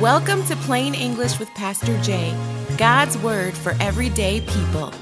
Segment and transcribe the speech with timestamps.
[0.00, 2.34] Welcome to Plain English with Pastor Jay,
[2.78, 4.94] God's Word for everyday people.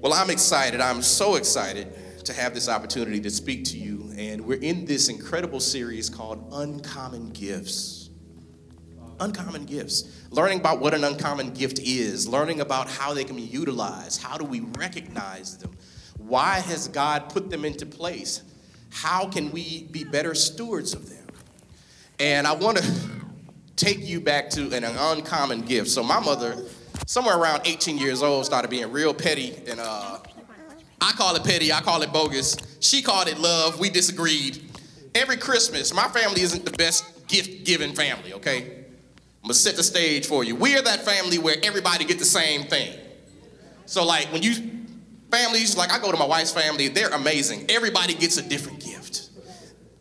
[0.00, 0.80] Well, I'm excited.
[0.80, 4.10] I'm so excited to have this opportunity to speak to you.
[4.16, 8.08] And we're in this incredible series called Uncommon Gifts.
[9.20, 10.24] Uncommon gifts.
[10.30, 14.38] Learning about what an uncommon gift is, learning about how they can be utilized, how
[14.38, 15.76] do we recognize them,
[16.16, 18.44] why has God put them into place,
[18.90, 21.26] how can we be better stewards of them?
[22.18, 22.92] And I want to
[23.76, 25.88] take you back to an uncommon gift.
[25.88, 26.56] So, my mother,
[27.06, 29.54] somewhere around 18 years old, started being real petty.
[29.66, 30.18] And uh,
[31.00, 32.56] I call it petty, I call it bogus.
[32.80, 33.80] She called it love.
[33.80, 34.62] We disagreed.
[35.14, 38.84] Every Christmas, my family isn't the best gift giving family, okay?
[39.42, 40.54] I'm gonna set the stage for you.
[40.54, 42.98] We are that family where everybody get the same thing.
[43.86, 44.79] So, like, when you
[45.30, 47.66] families, like I go to my wife's family, they're amazing.
[47.68, 49.30] Everybody gets a different gift.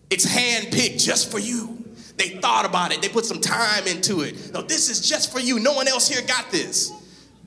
[0.10, 1.78] It's handpicked just for you.
[2.18, 4.52] They thought about it, they put some time into it.
[4.54, 5.60] No, this is just for you.
[5.60, 6.92] No one else here got this.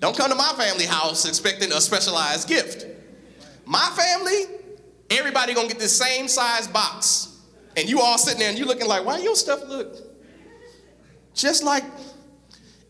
[0.01, 2.87] Don't come to my family house expecting a specialized gift.
[3.67, 4.61] My family,
[5.11, 7.29] everybody gonna get the same size box.
[7.77, 9.97] And you all sitting there and you looking like, why your stuff look
[11.35, 11.85] just like,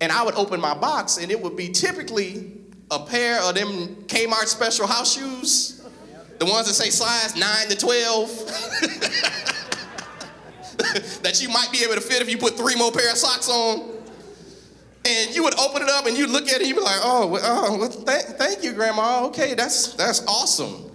[0.01, 2.52] and I would open my box and it would be typically
[2.93, 5.83] a pair of them Kmart special house shoes,
[6.39, 8.29] the ones that say size 9 to 12,
[11.23, 13.49] that you might be able to fit if you put three more pair of socks
[13.49, 13.91] on.
[15.05, 17.01] And you would open it up and you'd look at it and you'd be like,
[17.03, 19.25] oh, well, oh well, th- thank you, Grandma.
[19.27, 20.91] Okay, that's, that's awesome.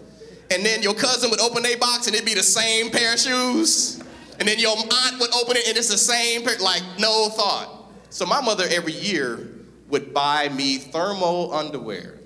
[0.50, 3.20] And then your cousin would open their box and it'd be the same pair of
[3.20, 4.02] shoes.
[4.40, 7.92] And then your aunt would open it and it's the same pair, like no thought.
[8.09, 9.56] So my mother every year
[9.89, 12.19] would buy me thermal underwear.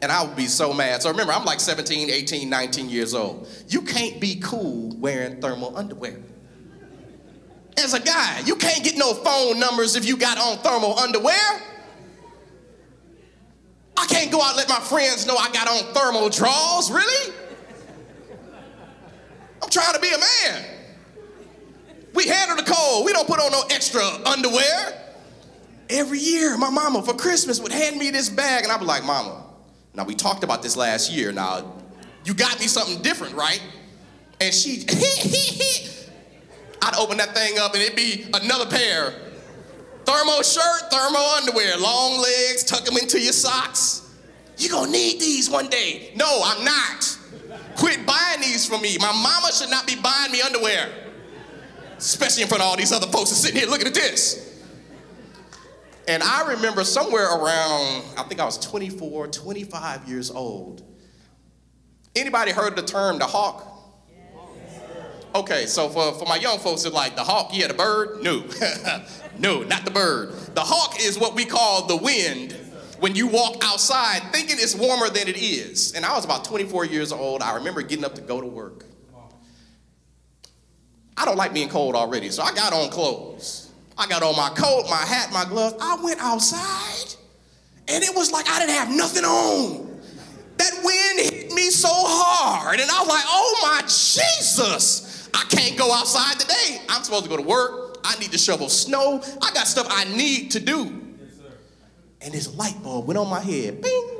[0.00, 1.02] And I would be so mad.
[1.02, 3.48] So remember, I'm like 17, 18, 19 years old.
[3.68, 6.20] You can't be cool wearing thermal underwear.
[7.76, 11.62] As a guy, you can't get no phone numbers if you got on thermal underwear.
[13.96, 17.34] I can't go out and let my friends know I got on thermal drawers, really?
[19.60, 20.64] I'm trying to be a man.
[22.14, 23.04] We handle the cold.
[23.04, 25.07] We don't put on no extra underwear.
[25.90, 29.04] Every year, my mama for Christmas would hand me this bag, and I'd be like,
[29.04, 29.44] Mama,
[29.94, 31.32] now we talked about this last year.
[31.32, 31.74] Now,
[32.24, 33.62] you got me something different, right?
[34.40, 34.84] And she,
[36.82, 39.14] I'd open that thing up, and it'd be another pair.
[40.04, 44.02] Thermo shirt, thermo underwear, long legs, tuck them into your socks.
[44.56, 46.12] You're gonna need these one day.
[46.16, 47.18] No, I'm not.
[47.76, 48.98] Quit buying these for me.
[48.98, 50.90] My mama should not be buying me underwear
[51.98, 54.47] especially in front of all these other folks that's sitting here looking at this.
[56.08, 60.82] And I remember somewhere around, I think I was 24, 25 years old.
[62.16, 63.66] Anybody heard the term the hawk?
[65.34, 68.22] Okay, so for, for my young folks, it's like the hawk, yeah, the bird?
[68.22, 68.42] No.
[69.38, 70.32] no, not the bird.
[70.54, 72.52] The hawk is what we call the wind
[73.00, 75.92] when you walk outside thinking it's warmer than it is.
[75.92, 77.42] And I was about 24 years old.
[77.42, 78.86] I remember getting up to go to work.
[81.18, 83.67] I don't like being cold already, so I got on clothes.
[83.98, 85.74] I got on my coat, my hat, my gloves.
[85.80, 87.14] I went outside,
[87.88, 90.00] and it was like I didn't have nothing on.
[90.56, 95.76] That wind hit me so hard, and I was like, oh my Jesus, I can't
[95.76, 96.80] go outside today.
[96.88, 97.98] I'm supposed to go to work.
[98.04, 99.20] I need to shovel snow.
[99.42, 100.84] I got stuff I need to do.
[102.20, 103.80] And this light bulb went on my head.
[103.82, 104.10] Bing.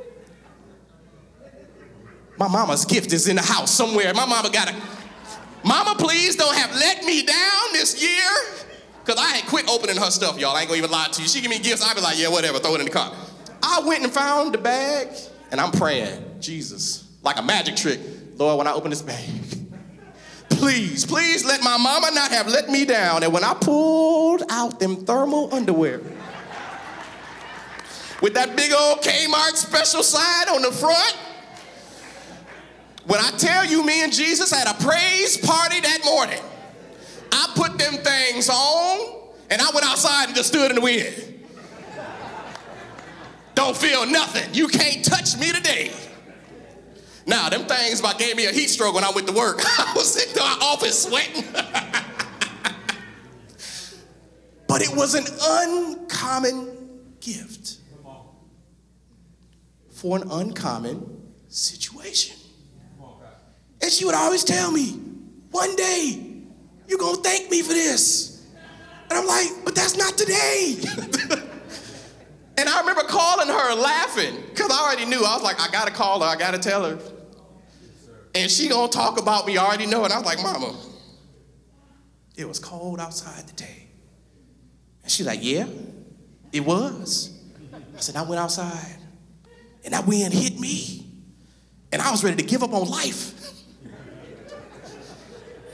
[2.36, 4.14] My mama's gift is in the house somewhere.
[4.14, 4.74] My mama got a
[5.64, 8.67] Mama, please don't have let me down this year.
[9.08, 10.54] Because I had quit opening her stuff, y'all.
[10.54, 11.28] I ain't gonna even lie to you.
[11.28, 13.10] She give me gifts, I'd be like, yeah, whatever, throw it in the car.
[13.62, 15.08] I went and found the bag,
[15.50, 18.00] and I'm praying, Jesus, like a magic trick.
[18.36, 19.24] Lord, when I open this bag,
[20.50, 23.22] please, please let my mama not have let me down.
[23.22, 26.02] And when I pulled out them thermal underwear,
[28.20, 31.16] with that big old Kmart special sign on the front,
[33.06, 36.42] when I tell you, me and Jesus had a praise party that morning,
[37.32, 41.24] I put them things on and I went outside and just stood in the wind.
[43.54, 44.54] Don't feel nothing.
[44.54, 45.90] You can't touch me today.
[47.26, 49.60] Now, them things about gave me a heat stroke when I went to work.
[49.64, 51.44] I was in my office sweating.
[54.66, 56.70] but it was an uncommon
[57.20, 57.78] gift
[59.90, 62.36] for an uncommon situation.
[63.82, 64.90] And she would always tell me,
[65.50, 66.27] one day,
[66.88, 68.46] you're gonna thank me for this.
[69.10, 70.76] And I'm like, but that's not today.
[72.58, 75.22] and I remember calling her laughing, because I already knew.
[75.24, 76.98] I was like, I gotta call her, I gotta tell her.
[78.34, 80.04] And she gonna talk about me, I already know.
[80.04, 80.76] And I was like, Mama,
[82.36, 83.88] It was cold outside today.
[85.02, 85.66] And she's like, Yeah,
[86.52, 87.34] it was.
[87.96, 88.96] I said, I went outside
[89.84, 91.06] and that wind hit me.
[91.90, 93.37] And I was ready to give up on life.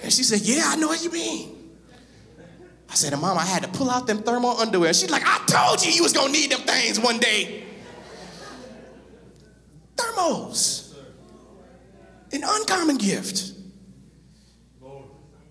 [0.05, 1.73] And she said, Yeah, I know what you mean.
[2.91, 4.93] I said, Mom, I had to pull out them thermal underwear.
[4.93, 7.65] She's like, I told you you was gonna need them things one day.
[9.97, 10.95] Thermos.
[12.33, 13.53] An uncommon gift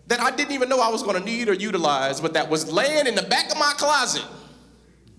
[0.07, 3.07] that I didn't even know I was gonna need or utilize, but that was laying
[3.07, 4.23] in the back of my closet,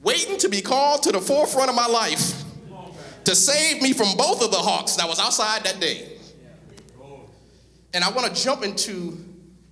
[0.03, 2.45] waiting to be called to the forefront of my life
[3.25, 6.14] to save me from both of the hawks that was outside that day.
[7.95, 9.17] And I want to jump into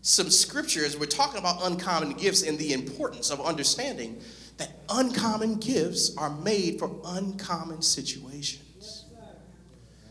[0.00, 0.96] some scriptures.
[0.96, 4.20] We're talking about uncommon gifts and the importance of understanding
[4.58, 9.06] that uncommon gifts are made for uncommon situations.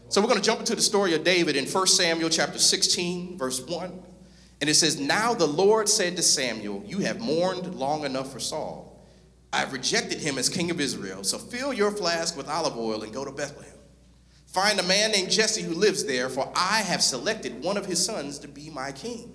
[0.10, 3.38] So we're going to jump into the story of David in 1 Samuel chapter 16,
[3.38, 4.04] verse 1.
[4.60, 8.42] And it says, Now the Lord said to Samuel, You have mourned long enough for
[8.42, 9.08] Saul.
[9.54, 11.24] I have rejected him as king of Israel.
[11.24, 13.71] So fill your flask with olive oil and go to Bethlehem.
[14.52, 18.04] Find a man named Jesse who lives there, for I have selected one of his
[18.06, 19.34] sons to be my king.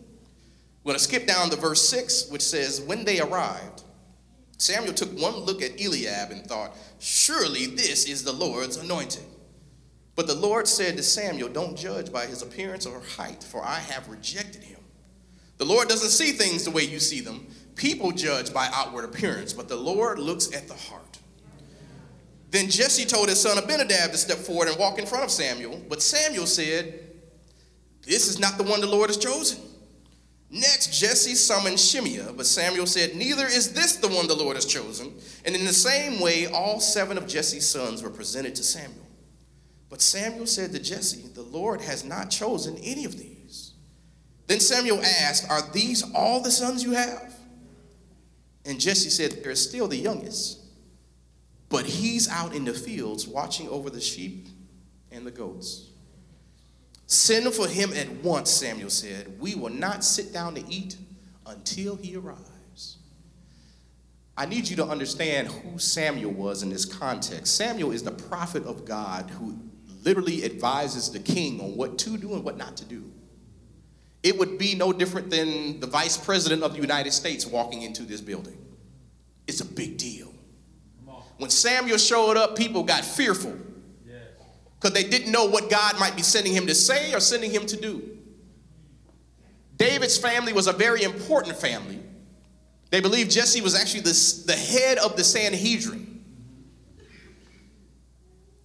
[0.84, 3.82] We're going to skip down to verse 6, which says, When they arrived,
[4.58, 9.24] Samuel took one look at Eliab and thought, Surely this is the Lord's anointed.
[10.14, 13.78] But the Lord said to Samuel, Don't judge by his appearance or height, for I
[13.78, 14.80] have rejected him.
[15.56, 17.46] The Lord doesn't see things the way you see them.
[17.74, 21.05] People judge by outward appearance, but the Lord looks at the heart.
[22.50, 25.82] Then Jesse told his son Abinadab to step forward and walk in front of Samuel.
[25.88, 27.00] But Samuel said,
[28.02, 29.60] This is not the one the Lord has chosen.
[30.48, 34.64] Next, Jesse summoned Shimea, but Samuel said, Neither is this the one the Lord has
[34.64, 35.12] chosen.
[35.44, 39.06] And in the same way, all seven of Jesse's sons were presented to Samuel.
[39.90, 43.72] But Samuel said to Jesse, The Lord has not chosen any of these.
[44.46, 47.34] Then Samuel asked, Are these all the sons you have?
[48.64, 50.60] And Jesse said, There is still the youngest
[51.68, 54.48] but he's out in the fields watching over the sheep
[55.10, 55.90] and the goats.
[57.06, 59.40] Send for him at once, Samuel said.
[59.40, 60.96] We will not sit down to eat
[61.46, 62.96] until he arrives.
[64.36, 67.56] I need you to understand who Samuel was in this context.
[67.56, 69.56] Samuel is the prophet of God who
[70.02, 73.10] literally advises the king on what to do and what not to do.
[74.22, 78.02] It would be no different than the vice president of the United States walking into
[78.02, 78.58] this building.
[79.46, 80.34] It's a big deal.
[81.38, 83.56] When Samuel showed up, people got fearful
[84.80, 87.66] because they didn't know what God might be sending him to say or sending him
[87.66, 88.16] to do.
[89.76, 92.00] David's family was a very important family.
[92.90, 96.24] They believed Jesse was actually the, the head of the Sanhedrin.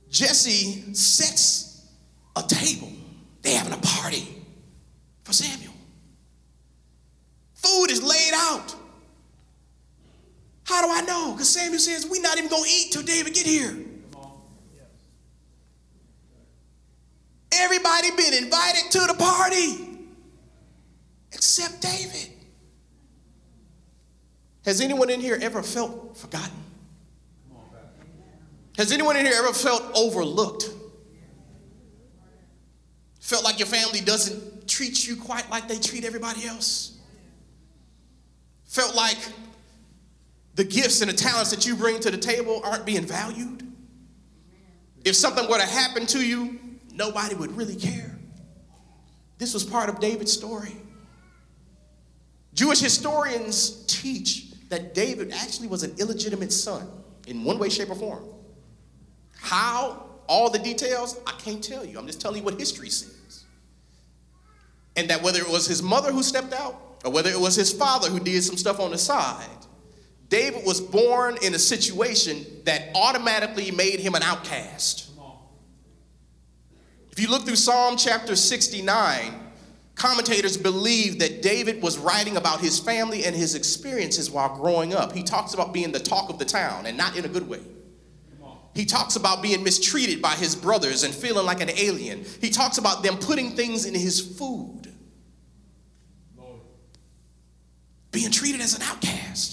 [0.10, 1.88] Jesse sets
[2.36, 2.92] a table.
[3.42, 4.28] They're having a party
[5.24, 5.74] for Samuel.
[7.56, 8.76] Food is laid out.
[10.72, 11.34] How do I know?
[11.34, 13.76] Because Samuel says, we're not even going to eat till David get here.
[17.52, 20.00] Everybody been invited to the party
[21.34, 22.30] except David.
[24.64, 26.56] Has anyone in here ever felt forgotten?
[28.78, 30.70] Has anyone in here ever felt overlooked?
[33.20, 36.98] Felt like your family doesn't treat you quite like they treat everybody else?
[38.64, 39.18] Felt like
[40.56, 43.68] the gifts and the talents that you bring to the table aren't being valued.
[45.04, 46.60] If something were to happen to you,
[46.94, 48.18] nobody would really care.
[49.38, 50.76] This was part of David's story.
[52.54, 56.88] Jewish historians teach that David actually was an illegitimate son
[57.28, 58.24] in one way, shape, or form.
[59.40, 60.06] How?
[60.28, 61.20] All the details?
[61.26, 61.98] I can't tell you.
[61.98, 63.44] I'm just telling you what history says.
[64.96, 67.72] And that whether it was his mother who stepped out or whether it was his
[67.74, 69.48] father who did some stuff on the side,
[70.32, 75.10] David was born in a situation that automatically made him an outcast.
[77.12, 79.34] If you look through Psalm chapter 69,
[79.96, 85.12] commentators believe that David was writing about his family and his experiences while growing up.
[85.12, 87.60] He talks about being the talk of the town and not in a good way.
[88.74, 92.24] He talks about being mistreated by his brothers and feeling like an alien.
[92.40, 94.94] He talks about them putting things in his food,
[98.14, 99.51] being treated as an outcast.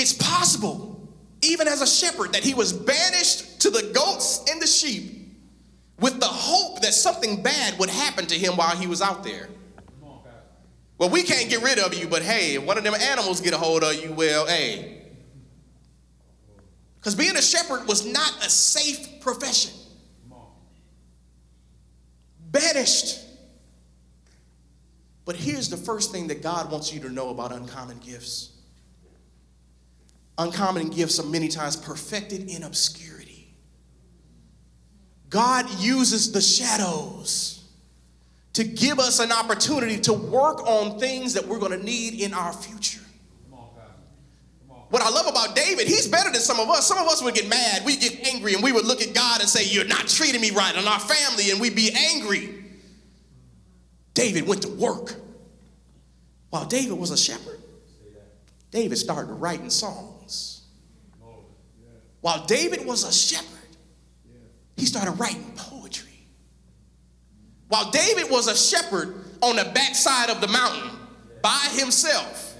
[0.00, 0.98] It's possible,
[1.42, 5.36] even as a shepherd, that he was banished to the goats and the sheep
[5.98, 9.50] with the hope that something bad would happen to him while he was out there.
[10.96, 13.52] Well, we can't get rid of you, but hey, if one of them animals get
[13.52, 15.02] a hold of you, well, hey.
[16.98, 19.72] Because being a shepherd was not a safe profession.
[22.50, 23.18] Banished.
[25.26, 28.59] But here's the first thing that God wants you to know about uncommon gifts
[30.38, 33.54] uncommon gifts are many times perfected in obscurity.
[35.28, 37.68] God uses the shadows
[38.52, 42.34] to give us an opportunity to work on things that we're going to need in
[42.34, 43.00] our future.
[44.90, 46.86] What I love about David, he's better than some of us.
[46.86, 49.40] Some of us would get mad, we get angry, and we would look at God
[49.40, 52.56] and say, You're not treating me right, and our family, and we'd be angry.
[54.14, 55.14] David went to work.
[56.50, 57.60] While David was a shepherd,
[58.72, 60.09] David started writing songs.
[62.20, 63.76] While David was a shepherd,
[64.76, 66.26] he started writing poetry.
[67.68, 70.90] While David was a shepherd on the backside of the mountain
[71.42, 72.54] by himself,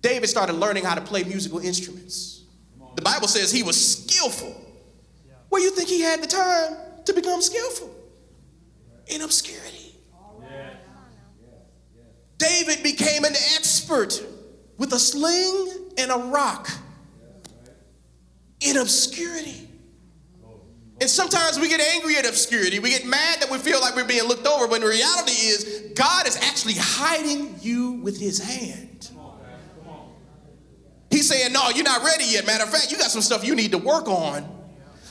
[0.00, 2.44] David started learning how to play musical instruments.
[2.96, 4.60] The Bible says he was skillful.
[5.48, 7.94] Where you think he had the time to become skillful?
[9.06, 9.94] In obscurity.
[12.38, 14.20] David became an expert
[14.76, 16.68] with a sling and a rock
[18.64, 19.68] in obscurity.
[21.00, 22.78] And sometimes we get angry at obscurity.
[22.78, 25.92] We get mad that we feel like we're being looked over, when the reality is
[25.94, 29.10] God is actually hiding you with his hand.
[31.10, 32.46] He's saying, No, you're not ready yet.
[32.46, 34.50] Matter of fact, you got some stuff you need to work on.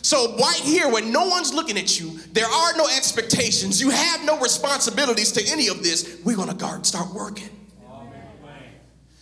[0.01, 4.25] So, right here, when no one's looking at you, there are no expectations, you have
[4.25, 7.62] no responsibilities to any of this, we're gonna start working.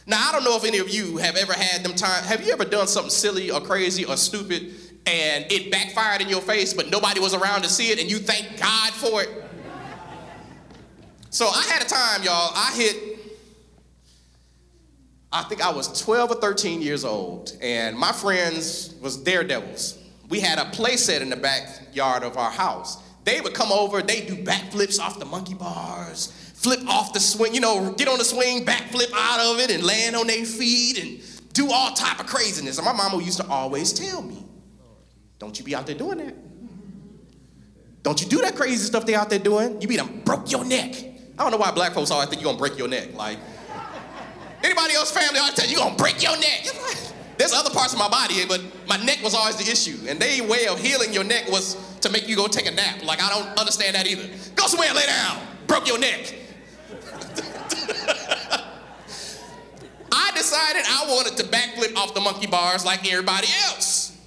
[0.07, 2.23] Now, I don't know if any of you have ever had them time.
[2.23, 4.73] Have you ever done something silly or crazy or stupid
[5.05, 8.17] and it backfired in your face, but nobody was around to see it and you
[8.17, 9.29] thank God for it?
[11.29, 13.11] So I had a time, y'all, I hit
[15.33, 19.97] I think I was 12 or 13 years old, and my friends was daredevils.
[20.27, 22.97] We had a play set in the backyard of our house.
[23.23, 27.53] They would come over, they do backflips off the monkey bars, flip off the swing,
[27.53, 31.01] you know, get on the swing, backflip out of it, and land on their feet,
[31.01, 31.19] and
[31.53, 32.77] do all type of craziness.
[32.77, 34.45] And my mama used to always tell me,
[35.39, 36.35] "Don't you be out there doing that.
[38.03, 39.81] Don't you do that crazy stuff they out there doing.
[39.81, 40.95] You be done broke your neck."
[41.37, 43.15] I don't know why black folks always think you're gonna break your neck.
[43.15, 43.39] Like,
[44.63, 46.67] Anybody else family always tell you, you're gonna break your neck.
[47.37, 49.97] There's other parts of my body, but my neck was always the issue.
[50.07, 53.03] And their way of healing your neck was to make you go take a nap.
[53.03, 54.29] Like, I don't understand that either.
[54.55, 55.39] Go somewhere and lay down.
[55.65, 56.35] Broke your neck.
[60.11, 64.17] I decided I wanted to backflip off the monkey bars like everybody else.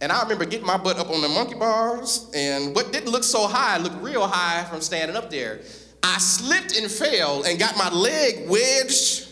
[0.00, 3.24] And I remember getting my butt up on the monkey bars, and what didn't look
[3.24, 5.60] so high looked real high from standing up there.
[6.02, 9.26] I slipped and fell and got my leg wedged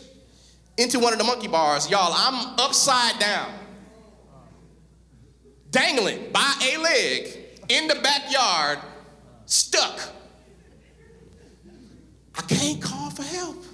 [0.76, 1.88] into one of the monkey bars.
[1.88, 3.52] Y'all, I'm upside down,
[5.70, 8.80] dangling by a leg in the backyard,
[9.46, 10.00] stuck.
[12.35, 13.65] I can't call for help.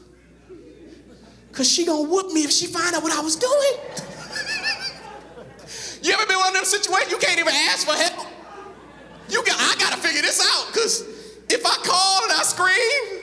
[1.52, 3.72] Cause she gonna whoop me if she find out what I was doing.
[6.02, 8.26] you ever been in one of them situations you can't even ask for help?
[9.28, 11.02] You got, I gotta figure this out, cause
[11.48, 13.22] if I call and I scream,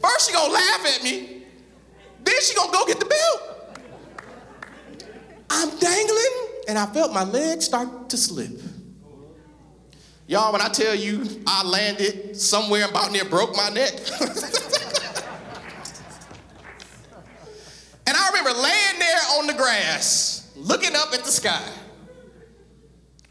[0.00, 1.44] first she gonna laugh at me,
[2.24, 3.54] then she gonna go get the belt.
[5.50, 8.60] I'm dangling, and I felt my legs start to slip.
[10.26, 13.92] Y'all, when I tell you I landed somewhere about near broke my neck.
[18.06, 21.68] and I remember laying there on the grass, looking up at the sky.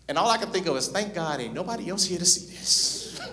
[0.10, 2.52] And all I can think of is, thank God ain't nobody else here to see
[2.52, 3.20] this.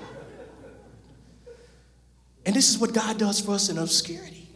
[2.47, 4.49] And this is what God does for us in obscurity.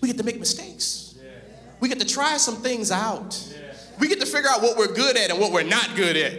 [0.00, 1.18] We get to make mistakes.
[1.80, 3.38] We get to try some things out.
[3.98, 6.32] We get to figure out what we're good at and what we're not good at.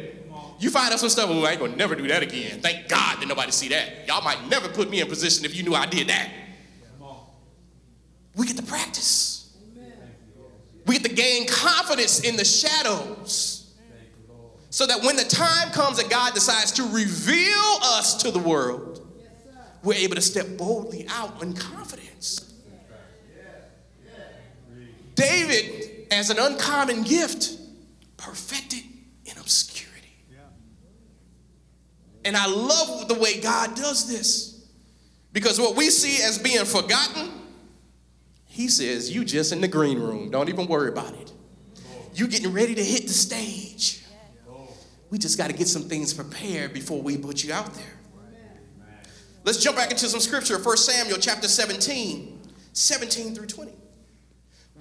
[0.60, 2.62] You find out some stuff, oh, I ain't gonna never do that again.
[2.62, 4.08] Thank God that nobody see that.
[4.08, 6.30] Y'all might never put me in position if you knew I did that.
[8.36, 9.56] We get to practice.
[10.86, 13.74] We get to gain confidence in the shadows.
[14.70, 19.06] So that when the time comes that God decides to reveal us to the world,
[19.84, 22.54] we're able to step boldly out in confidence.
[25.16, 27.58] David, as an uncommon gift,
[28.18, 28.84] perfected
[29.26, 30.16] in obscurity.
[32.24, 34.70] And I love the way God does this.
[35.34, 37.30] Because what we see as being forgotten,
[38.52, 40.30] he says, You just in the green room.
[40.30, 41.32] Don't even worry about it.
[42.14, 44.04] You getting ready to hit the stage.
[45.10, 47.94] We just got to get some things prepared before we put you out there.
[49.46, 50.60] Let's jump back into some scripture.
[50.60, 52.42] 1 Samuel chapter 17,
[52.74, 53.72] 17 through 20.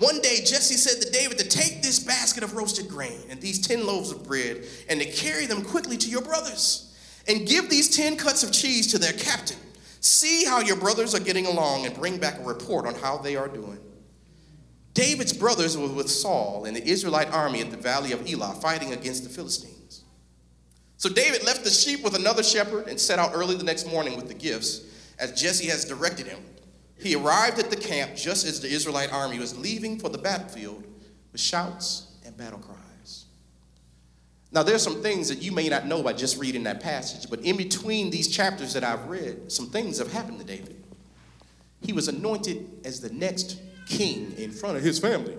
[0.00, 3.64] One day Jesse said to David to take this basket of roasted grain and these
[3.64, 6.96] 10 loaves of bread and to carry them quickly to your brothers
[7.28, 9.58] and give these 10 cuts of cheese to their captain
[10.00, 13.37] See how your brothers are getting along and bring back a report on how they
[13.37, 13.78] are doing.
[14.95, 18.92] David's brothers were with Saul and the Israelite army at the valley of Elah fighting
[18.92, 20.02] against the Philistines.
[20.97, 24.16] So David left the sheep with another shepherd and set out early the next morning
[24.16, 24.83] with the gifts,
[25.19, 26.40] as Jesse has directed him.
[26.99, 30.85] He arrived at the camp just as the Israelite army was leaving for the battlefield
[31.33, 32.79] with shouts and battle cries.
[34.52, 37.40] Now, there's some things that you may not know by just reading that passage, but
[37.40, 40.83] in between these chapters that I've read, some things have happened to David.
[41.83, 45.37] He was anointed as the next king in front of his family.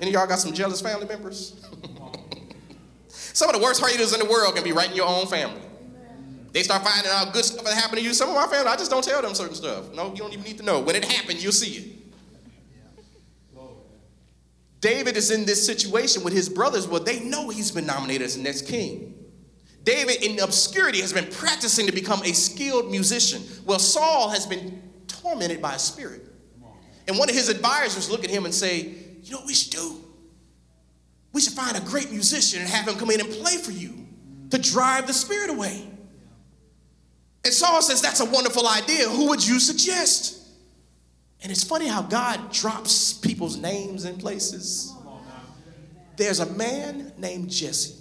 [0.00, 1.60] Any of y'all got some jealous family members?
[3.08, 5.60] some of the worst haters in the world can be right in your own family.
[6.52, 8.14] They start finding out good stuff that happened to you.
[8.14, 9.92] Some of my family, I just don't tell them certain stuff.
[9.92, 10.80] No, you don't even need to know.
[10.80, 11.95] When it happened, you'll see it.
[14.86, 16.86] David is in this situation with his brothers.
[16.86, 19.16] Well, they know he's been nominated as the next king.
[19.82, 23.42] David, in obscurity, has been practicing to become a skilled musician.
[23.64, 26.22] Well, Saul has been tormented by a spirit.
[27.08, 29.72] And one of his advisors look at him and say, You know what we should
[29.72, 30.04] do?
[31.32, 34.06] We should find a great musician and have him come in and play for you
[34.50, 35.84] to drive the spirit away.
[37.44, 39.08] And Saul says, That's a wonderful idea.
[39.08, 40.45] Who would you suggest?
[41.42, 44.92] And it's funny how God drops people's names in places.
[46.16, 47.94] There's a man named Jesse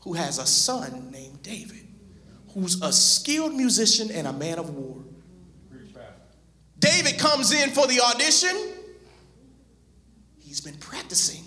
[0.00, 1.86] who has a son named David,
[2.54, 5.04] who's a skilled musician and a man of war.
[6.78, 8.56] David comes in for the audition.
[10.38, 11.44] He's been practicing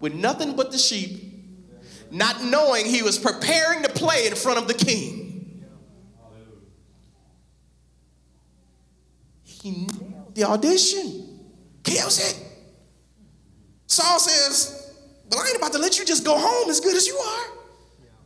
[0.00, 1.34] with nothing but the sheep,
[2.10, 5.19] not knowing he was preparing to play in front of the king.
[9.62, 9.86] He
[10.34, 11.40] the audition,
[11.82, 12.46] kills it.
[13.86, 14.94] Saul says,
[15.28, 17.46] But I ain't about to let you just go home as good as you are.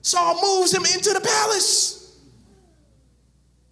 [0.03, 2.21] Saul moves him into the palace.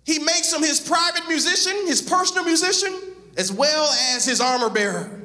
[0.04, 2.92] He makes him his private musician, his personal musician,
[3.36, 5.20] as well as his armor bearer.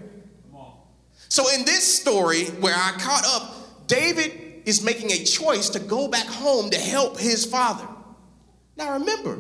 [1.30, 6.08] So, in this story where I caught up, David is making a choice to go
[6.08, 7.88] back home to help his father.
[8.76, 9.40] Now, remember,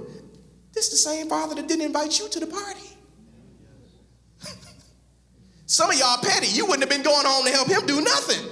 [0.73, 2.86] this is the same father that didn't invite you to the party.
[5.67, 6.47] Some of y'all petty.
[6.47, 8.43] You wouldn't have been going home to help him do nothing.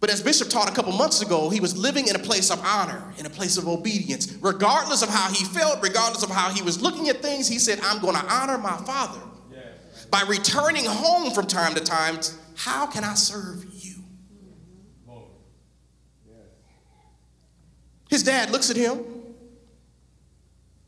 [0.00, 2.60] But as Bishop taught a couple months ago, he was living in a place of
[2.62, 4.36] honor, in a place of obedience.
[4.42, 7.78] Regardless of how he felt, regardless of how he was looking at things, he said,
[7.82, 9.20] I'm going to honor my father.
[10.10, 12.18] By returning home from time to time,
[12.54, 13.94] how can I serve you?
[18.10, 19.04] His dad looks at him,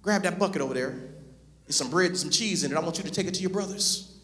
[0.02, 0.94] grab that bucket over there.
[1.64, 2.76] There's some bread and some cheese in it.
[2.76, 4.15] I want you to take it to your brothers.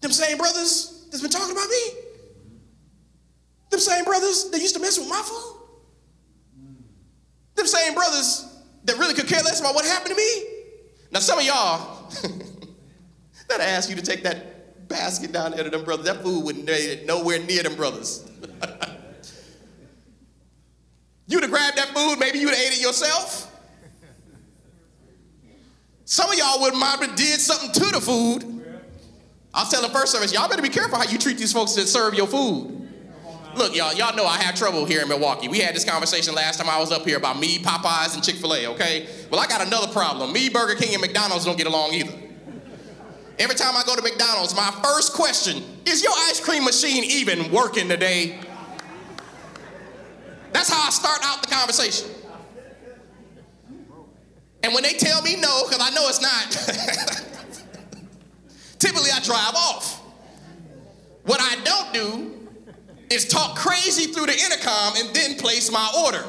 [0.00, 1.82] Them same brothers that's been talking about me.
[3.70, 5.54] Them same brothers that used to mess with my food.
[7.54, 8.46] Them same brothers
[8.84, 10.44] that really could care less about what happened to me.
[11.10, 12.10] Now, some of y'all
[13.48, 16.06] that ask you to take that basket down there to them brothers.
[16.06, 18.26] That food wouldn't made it nowhere near them brothers.
[21.26, 23.44] you'd have grabbed that food, maybe you'd have ate it yourself.
[26.04, 28.57] Some of y'all wouldn't did something to the food.
[29.58, 31.88] I was telling first service, y'all better be careful how you treat these folks that
[31.88, 32.88] serve your food.
[33.56, 35.48] Look, y'all, y'all know I have trouble here in Milwaukee.
[35.48, 38.68] We had this conversation last time I was up here about me, Popeyes, and Chick-fil-A,
[38.68, 39.08] okay?
[39.32, 40.32] Well, I got another problem.
[40.32, 42.12] Me, Burger King, and McDonald's don't get along either.
[43.40, 47.50] Every time I go to McDonald's, my first question, is your ice cream machine even
[47.50, 48.38] working today?
[50.52, 52.08] That's how I start out the conversation.
[54.62, 57.24] And when they tell me no, because I know it's not,
[58.78, 60.00] typically I drive off.
[61.24, 62.38] What I don't do
[63.10, 66.24] is talk crazy through the intercom and then place my order.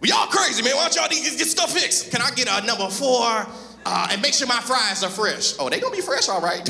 [0.00, 0.76] We all crazy, man.
[0.76, 2.10] Why don't y'all get, stuff fixed?
[2.10, 3.46] Can I get a number four
[3.86, 5.54] uh, and make sure my fries are fresh?
[5.58, 6.62] Oh, they gonna be fresh, all right.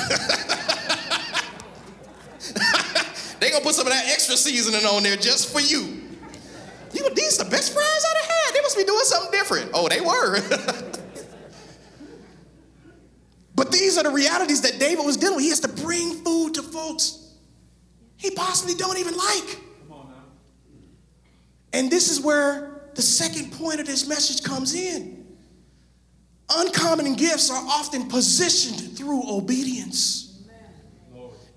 [3.40, 6.02] they gonna put some of that extra seasoning on there just for you.
[6.92, 8.54] You these the best fries I've had.
[8.54, 9.72] They must be doing something different.
[9.74, 10.38] Oh, they were.
[13.54, 15.44] But these are the realities that David was dealing with.
[15.44, 17.24] He has to bring food to folks
[18.24, 19.60] he possibly don't even like.
[21.74, 25.26] And this is where the second point of this message comes in.
[26.48, 30.42] Uncommon gifts are often positioned through obedience.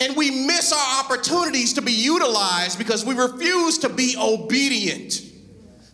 [0.02, 5.22] And we miss our opportunities to be utilized because we refuse to be obedient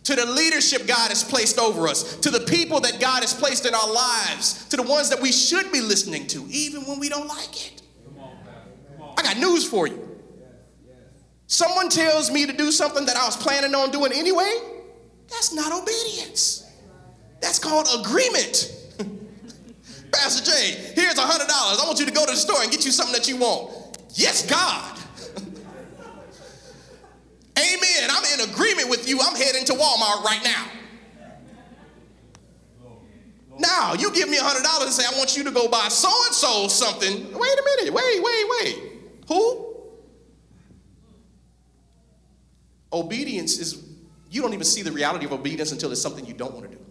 [0.04, 3.66] to the leadership God has placed over us, to the people that God has placed
[3.66, 7.08] in our lives, to the ones that we should be listening to, even when we
[7.08, 7.82] don't like it.
[9.16, 10.04] I got news for you.
[11.46, 14.50] Someone tells me to do something that I was planning on doing anyway,
[15.28, 16.70] That's not obedience.
[17.40, 18.72] That's called agreement.
[20.12, 21.46] Pastor Jay, here's a $100.
[21.48, 23.98] I want you to go to the store and get you something that you want.
[24.14, 24.98] Yes, God.
[27.58, 28.10] Amen.
[28.10, 29.20] I'm in agreement with you.
[29.20, 30.66] I'm heading to Walmart right now.
[33.58, 36.10] Now, you give me a $100 and say, I want you to go buy so
[36.26, 37.12] and so something.
[37.12, 37.94] Wait a minute.
[37.94, 38.92] Wait, wait, wait.
[39.28, 39.74] Who?
[42.92, 43.84] Obedience is,
[44.30, 46.76] you don't even see the reality of obedience until it's something you don't want to
[46.76, 46.82] do.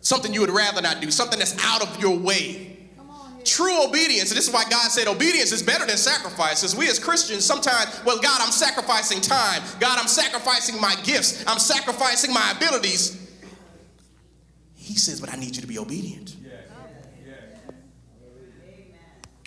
[0.00, 2.67] Something you would rather not do, something that's out of your way.
[3.44, 6.64] True obedience, and this is why God said obedience is better than sacrifice.
[6.64, 9.62] As we as Christians, sometimes, well, God, I'm sacrificing time.
[9.80, 11.44] God, I'm sacrificing my gifts.
[11.46, 13.28] I'm sacrificing my abilities.
[14.74, 16.36] He says, but I need you to be obedient.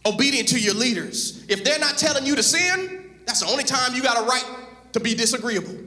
[0.05, 1.45] Obedient to your leaders.
[1.47, 4.45] If they're not telling you to sin, that's the only time you got a right
[4.93, 5.77] to be disagreeable.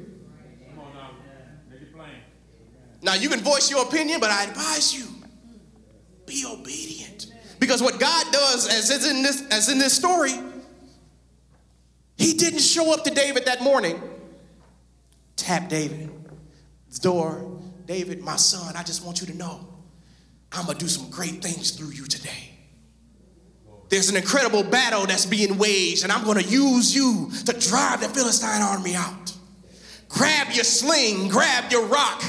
[3.03, 5.07] Now you can voice your opinion, but I advise you
[6.27, 7.34] be obedient.
[7.59, 10.35] Because what God does, as is in this, as in this story,
[12.17, 14.01] He didn't show up to David that morning.
[15.37, 17.61] Tap David's door.
[17.87, 19.69] David, my son, I just want you to know
[20.53, 22.51] I'm gonna do some great things through you today.
[23.88, 28.09] There's an incredible battle that's being waged, and I'm gonna use you to drive the
[28.09, 29.33] Philistine army out.
[30.09, 32.23] Grab your sling, grab your rock.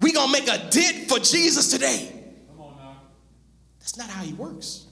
[0.00, 2.17] We're gonna make a dent for Jesus today.
[3.88, 4.84] That's not how he works.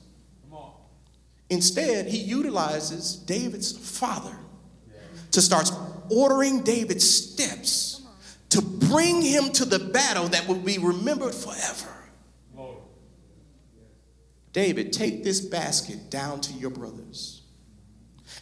[1.50, 4.34] Instead, he utilizes David's father
[5.32, 5.70] to start
[6.10, 8.00] ordering David's steps
[8.48, 11.92] to bring him to the battle that will be remembered forever.
[14.54, 17.42] David, take this basket down to your brothers.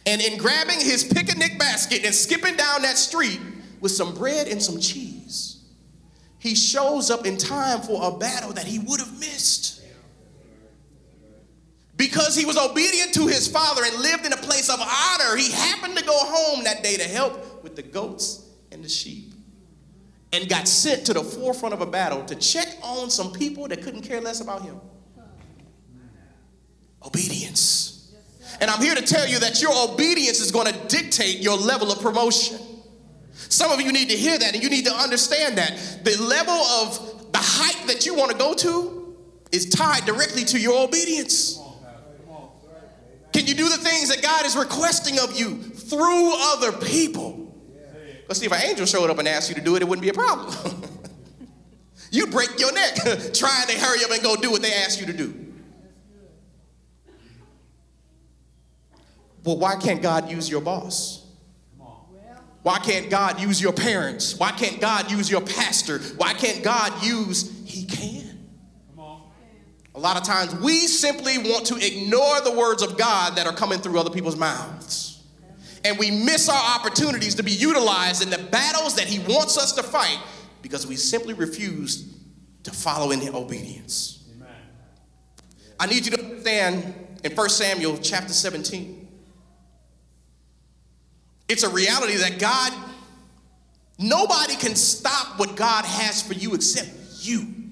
[0.05, 3.41] And in grabbing his picnic basket and skipping down that street
[3.81, 5.65] with some bread and some cheese,
[6.39, 9.74] he shows up in time for a battle that he would have missed.
[11.97, 15.51] Because he was obedient to his father and lived in a place of honor, he
[15.51, 19.33] happened to go home that day to help with the goats and the sheep.
[20.33, 23.81] And got sent to the forefront of a battle to check on some people that
[23.81, 24.81] couldn't care less about him.
[27.05, 28.13] Obedience.
[28.59, 31.91] And I'm here to tell you that your obedience is going to dictate your level
[31.91, 32.59] of promotion.
[33.33, 36.01] Some of you need to hear that and you need to understand that.
[36.03, 39.15] The level of the height that you want to go to
[39.51, 41.59] is tied directly to your obedience.
[43.35, 47.53] Can you do the things that God is requesting of you through other people?
[48.29, 50.03] Let's see, if an angel showed up and asked you to do it, it wouldn't
[50.03, 50.55] be a problem.
[52.11, 52.95] You'd break your neck
[53.33, 55.53] trying to hurry up and go do what they asked you to do.
[59.43, 61.25] Well, why can't God use your boss?
[62.63, 64.39] Why can't God use your parents?
[64.39, 65.99] Why can't God use your pastor?
[66.15, 67.51] Why can't God use?
[67.65, 68.24] He can.
[69.95, 73.53] A lot of times we simply want to ignore the words of God that are
[73.53, 75.23] coming through other people's mouths.
[75.85, 79.71] And we miss our opportunities to be utilized in the battles that He wants us
[79.73, 80.19] to fight
[80.61, 82.13] because we simply refuse
[82.63, 84.27] to follow in the obedience.
[84.35, 84.49] Amen.
[85.79, 89.07] I need you to understand in 1 Samuel chapter 17.
[91.47, 92.73] It's a reality that God,
[93.97, 96.89] nobody can stop what God has for you except
[97.21, 97.64] you.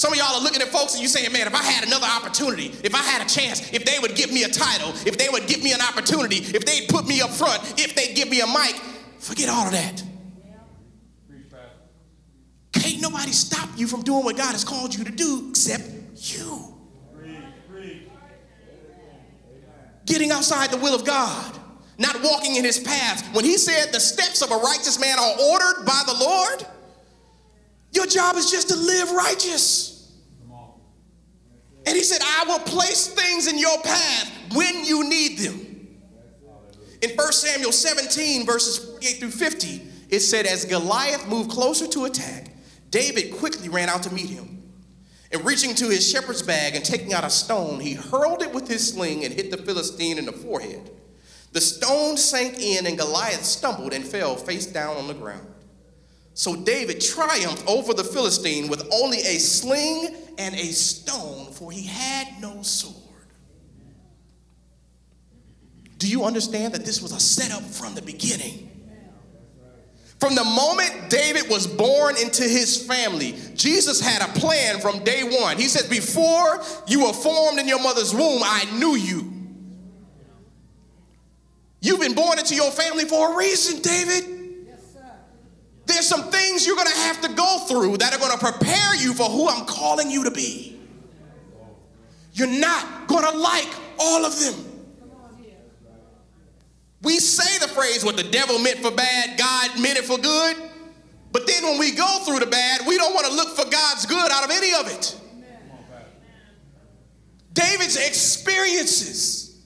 [0.00, 2.06] Some of y'all are looking at folks and you saying, man, if I had another
[2.06, 5.28] opportunity, if I had a chance, if they would give me a title, if they
[5.28, 8.40] would give me an opportunity, if they'd put me up front, if they'd give me
[8.40, 8.80] a mic,
[9.18, 10.02] forget all of that.
[12.72, 15.84] Can't nobody stop you from doing what God has called you to do except
[16.14, 16.74] you.
[20.06, 21.58] Getting outside the will of God,
[21.98, 23.22] not walking in his paths.
[23.34, 26.66] When he said the steps of a righteous man are ordered by the Lord,
[27.92, 29.89] your job is just to live righteous.
[31.86, 35.66] And he said, I will place things in your path when you need them.
[37.02, 42.04] In 1 Samuel 17, verses 48 through 50, it said, As Goliath moved closer to
[42.04, 42.50] attack,
[42.90, 44.62] David quickly ran out to meet him.
[45.32, 48.68] And reaching to his shepherd's bag and taking out a stone, he hurled it with
[48.68, 50.90] his sling and hit the Philistine in the forehead.
[51.52, 55.46] The stone sank in, and Goliath stumbled and fell face down on the ground.
[56.40, 61.82] So David triumphed over the Philistine with only a sling and a stone, for he
[61.82, 62.96] had no sword.
[65.98, 68.70] Do you understand that this was a setup from the beginning?
[70.18, 75.22] From the moment David was born into his family, Jesus had a plan from day
[75.22, 75.58] one.
[75.58, 79.30] He said, Before you were formed in your mother's womb, I knew you.
[81.82, 84.39] You've been born into your family for a reason, David.
[85.90, 88.94] There's some things you're going to have to go through that are going to prepare
[88.94, 90.78] you for who I'm calling you to be.
[92.32, 94.54] You're not going to like all of them.
[97.02, 100.56] We say the phrase, what the devil meant for bad, God meant it for good.
[101.32, 104.06] But then when we go through the bad, we don't want to look for God's
[104.06, 105.20] good out of any of it.
[107.52, 109.60] David's experiences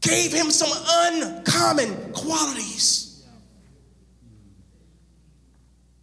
[0.00, 3.05] gave him some uncommon qualities.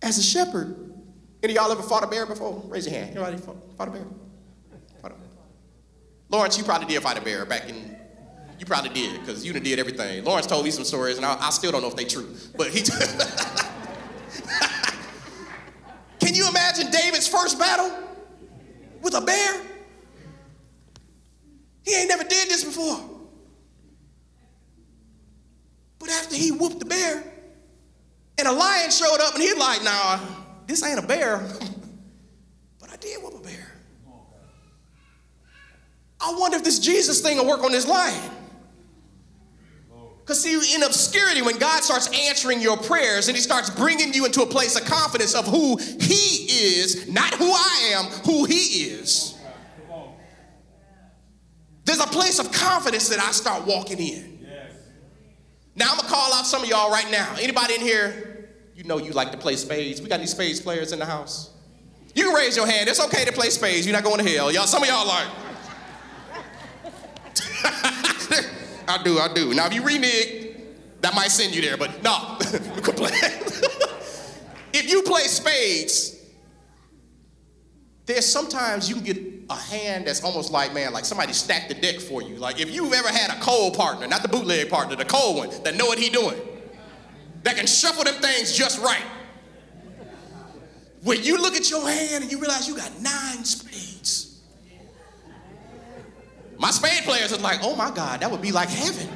[0.04, 0.76] As a shepherd,
[1.42, 2.62] any of y'all ever fought a bear before?
[2.68, 3.12] Raise your hand.
[3.12, 4.06] Anybody fought, fought a bear?
[5.02, 5.28] Fought a bear?
[6.30, 7.96] Lawrence, you probably did fight a bear back in.
[8.60, 10.26] You probably did because you done did everything.
[10.26, 12.36] Lawrence told me some stories, and I, I still don't know if they true.
[12.58, 12.82] But he.
[16.20, 17.98] Can you imagine David's first battle
[19.02, 19.62] with a bear?
[21.86, 23.00] He ain't never did this before.
[26.00, 27.33] But after he whooped the bear,
[28.38, 30.20] and a lion showed up, and he's like, nah,
[30.68, 31.38] this ain't a bear.
[32.80, 33.74] but I did whoop a bear.
[36.20, 38.32] I wonder if this Jesus thing will work on this lion.
[40.22, 44.26] Because see, in obscurity, when God starts answering your prayers and He starts bringing you
[44.26, 48.86] into a place of confidence of who He is, not who I am, who He
[48.86, 49.38] is.
[51.84, 54.33] There's a place of confidence that I start walking in.
[55.76, 57.36] Now I'm gonna call out some of y'all right now.
[57.40, 60.02] Anybody in here, you know you like to play spades.
[60.02, 61.52] We got any spades players in the house?
[62.16, 62.90] You can raise your hand.
[62.90, 63.88] It's okay to play spades.
[63.88, 64.52] You're not going to hell.
[64.52, 65.28] Y'all, some of y'all like.
[68.88, 69.54] I do, I do.
[69.54, 70.56] Now if you renege,
[71.02, 72.38] that might send you there, but no,
[74.74, 76.18] if you play spades,
[78.06, 81.76] there's sometimes you can get a hand that's almost like, man, like somebody stacked the
[81.76, 82.36] deck for you.
[82.36, 85.50] Like if you've ever had a cold partner, not the bootleg partner, the cold one,
[85.64, 86.40] that know what he doing,
[87.44, 89.04] that can shuffle them things just right.
[91.04, 94.42] When you look at your hand and you realize you got nine spades.
[96.58, 99.10] My spade players are like, oh my God, that would be like heaven.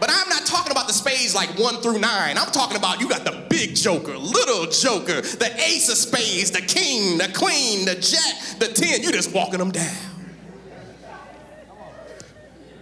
[0.00, 2.36] But I'm not talking about the spades like one through nine.
[2.36, 6.60] I'm talking about you got the big joker, little joker, the ace of spades, the
[6.60, 9.02] king, the queen, the jack, the ten.
[9.02, 9.94] You just walking them down.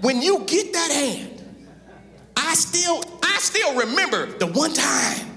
[0.01, 1.42] When you get that hand,
[2.37, 5.29] I still, I still remember the one time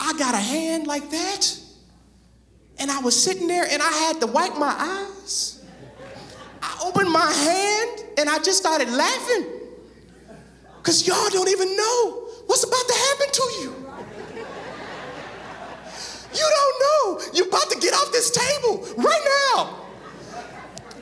[0.00, 1.56] I got a hand like that,
[2.78, 5.62] and I was sitting there and I had to wipe my eyes.
[6.62, 9.59] I opened my hand and I just started laughing.
[10.82, 13.80] Because y'all don't even know what's about to happen to you.
[16.32, 17.20] You don't know.
[17.34, 19.76] You're about to get off this table right now.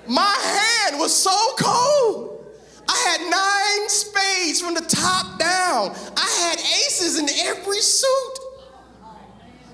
[0.08, 2.44] My hand was so cold.
[2.88, 5.94] I had nine spades from the top down.
[6.16, 8.38] I had aces in every suit.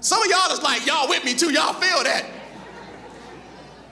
[0.00, 1.52] Some of y'all is like, y'all with me too.
[1.52, 2.26] Y'all feel that.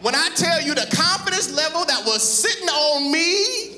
[0.02, 3.71] When I tell you the confidence level that was sitting on me,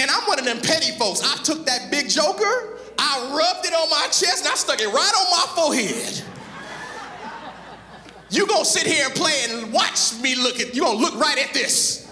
[0.00, 1.20] and I'm one of them petty folks.
[1.22, 4.88] I took that big joker, I rubbed it on my chest, and I stuck it
[4.88, 6.22] right on my forehead.
[8.30, 11.38] You gonna sit here and play and watch me look at, you gonna look right
[11.38, 12.10] at this.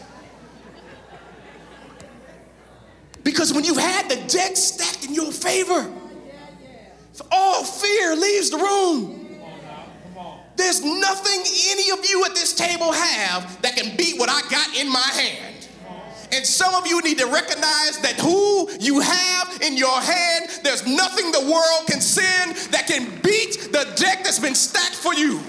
[3.23, 5.91] Because when you've had the deck stacked in your favor,
[7.31, 9.27] all fear leaves the room.
[10.57, 14.77] There's nothing any of you at this table have that can beat what I got
[14.77, 15.58] in my hand.
[16.33, 20.87] And some of you need to recognize that who you have in your hand, there's
[20.87, 25.41] nothing the world can send that can beat the deck that's been stacked for you.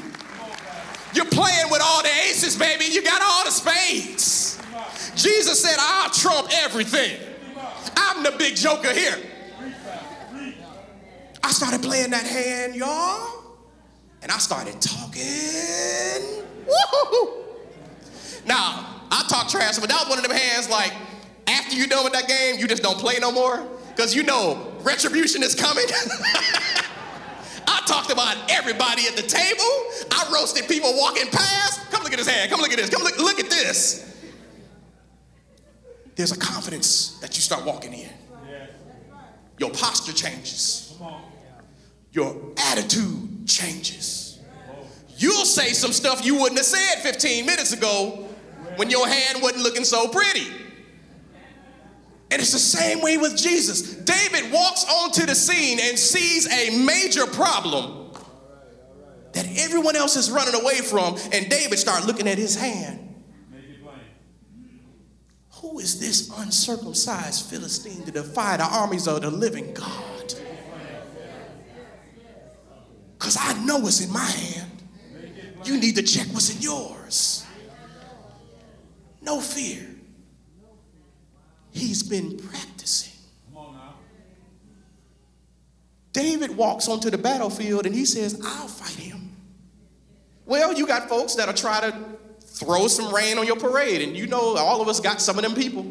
[1.14, 2.86] You're playing with all the aces, baby.
[2.86, 4.60] You got all the spades.
[5.16, 7.20] Jesus said, I'll trump everything.
[7.98, 9.18] I'm the big joker here.
[11.44, 13.44] I started playing that hand, y'all,
[14.22, 16.44] and I started talking.
[16.68, 17.44] Woo-hoo-hoo.
[18.46, 20.94] Now, I talk trash, but that was one of them hands like,
[21.48, 24.72] after you're done with that game, you just don't play no more, because you know
[24.82, 25.86] retribution is coming.
[27.68, 29.64] I talked about everybody at the table.
[30.12, 31.92] I roasted people walking past.
[31.92, 32.50] Come look at his hand.
[32.52, 32.90] Come look at this.
[32.90, 34.06] Come look, look at this.
[36.16, 38.10] There's a confidence that you start walking in.
[39.58, 40.98] Your posture changes.
[42.12, 44.40] Your attitude changes.
[45.18, 48.29] You'll say some stuff you wouldn't have said 15 minutes ago
[48.80, 50.48] when your hand wasn't looking so pretty.
[52.32, 53.96] And it's the same way with Jesus.
[53.96, 58.14] David walks onto the scene and sees a major problem
[59.34, 63.22] that everyone else is running away from, and David starts looking at his hand.
[65.56, 70.20] Who is this uncircumcised Philistine to defy the armies of the living God?
[73.20, 74.84] because I know what's in my hand.
[75.66, 77.39] You need to check what's in yours.
[79.30, 79.86] No fear.
[81.70, 83.14] He's been practicing.
[86.14, 89.32] David walks onto the battlefield and he says, I'll fight him.
[90.48, 91.96] Well, you got folks that'll try to
[92.42, 95.44] throw some rain on your parade, and you know all of us got some of
[95.44, 95.86] them people.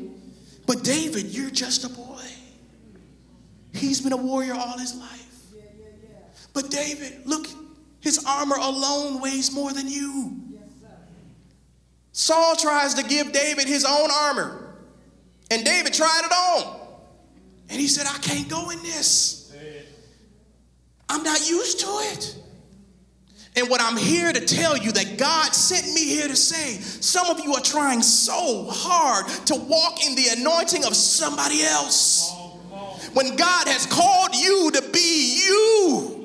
[0.67, 2.25] But David, you're just a boy.
[3.73, 5.45] He's been a warrior all his life.
[6.53, 7.47] But David, look,
[8.01, 10.58] his armor alone weighs more than you.
[12.19, 14.75] Saul tries to give David his own armor,
[15.53, 16.81] and David tried it on.
[17.71, 19.55] And he said, I can't go in this.
[21.09, 22.37] I'm not used to it.
[23.55, 27.29] And what I'm here to tell you that God sent me here to say, some
[27.29, 32.35] of you are trying so hard to walk in the anointing of somebody else.
[33.13, 36.18] When God has called you to be you.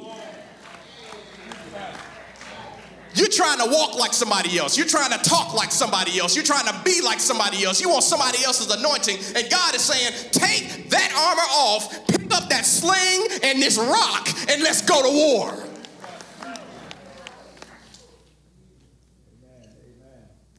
[3.15, 4.77] You're trying to walk like somebody else.
[4.77, 6.35] You're trying to talk like somebody else.
[6.35, 7.79] You're trying to be like somebody else.
[7.79, 9.17] You want somebody else's anointing.
[9.35, 14.27] And God is saying, take that armor off, pick up that sling and this rock,
[14.49, 15.63] and let's go to war.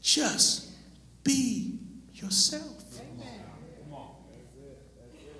[0.00, 0.70] Just
[1.24, 1.78] be
[2.12, 2.74] yourself.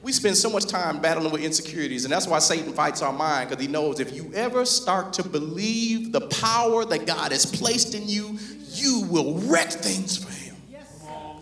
[0.05, 3.49] We spend so much time battling with insecurities, and that's why Satan fights our mind
[3.49, 7.95] because he knows if you ever start to believe the power that God has placed
[7.95, 8.39] in you,
[8.69, 10.57] you will wreck things for him.
[10.71, 11.41] Yes, sir.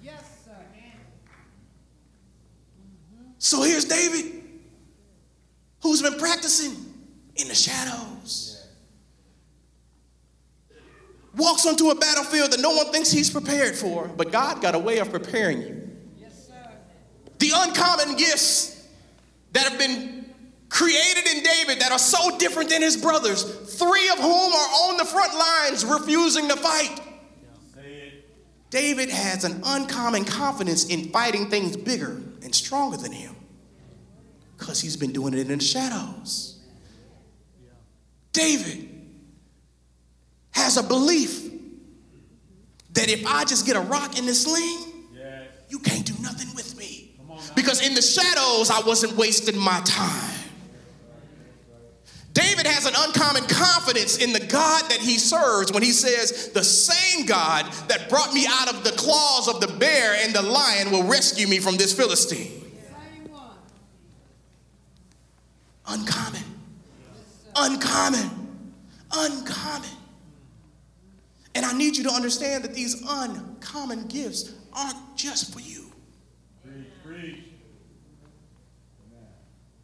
[0.00, 0.52] Yes, sir.
[3.38, 4.44] So here's David,
[5.82, 6.76] who's been practicing
[7.34, 8.64] in the shadows.
[11.34, 14.78] Walks onto a battlefield that no one thinks he's prepared for, but God got a
[14.78, 15.87] way of preparing you
[17.38, 18.86] the uncommon gifts
[19.52, 20.26] that have been
[20.68, 24.96] created in David that are so different than his brothers, three of whom are on
[24.96, 27.00] the front lines refusing to fight.
[28.70, 33.34] David has an uncommon confidence in fighting things bigger and stronger than him
[34.58, 36.58] because he's been doing it in the shadows.
[38.32, 38.90] David
[40.50, 41.50] has a belief
[42.92, 45.06] that if I just get a rock in this sling,
[45.70, 46.77] you can't do nothing with me.
[47.54, 50.34] Because in the shadows, I wasn't wasting my time.
[52.32, 56.62] David has an uncommon confidence in the God that he serves when he says, The
[56.62, 60.92] same God that brought me out of the claws of the bear and the lion
[60.92, 62.64] will rescue me from this Philistine.
[65.88, 66.42] Uncommon.
[67.56, 68.30] Uncommon.
[69.10, 69.90] Uncommon.
[71.56, 75.87] And I need you to understand that these uncommon gifts aren't just for you.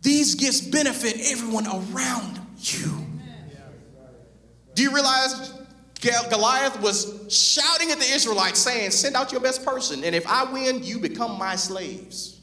[0.05, 3.07] These gifts benefit everyone around you.
[4.75, 5.51] Do you realize
[6.29, 10.45] Goliath was shouting at the Israelites saying, Send out your best person, and if I
[10.53, 12.39] win, you become my slaves.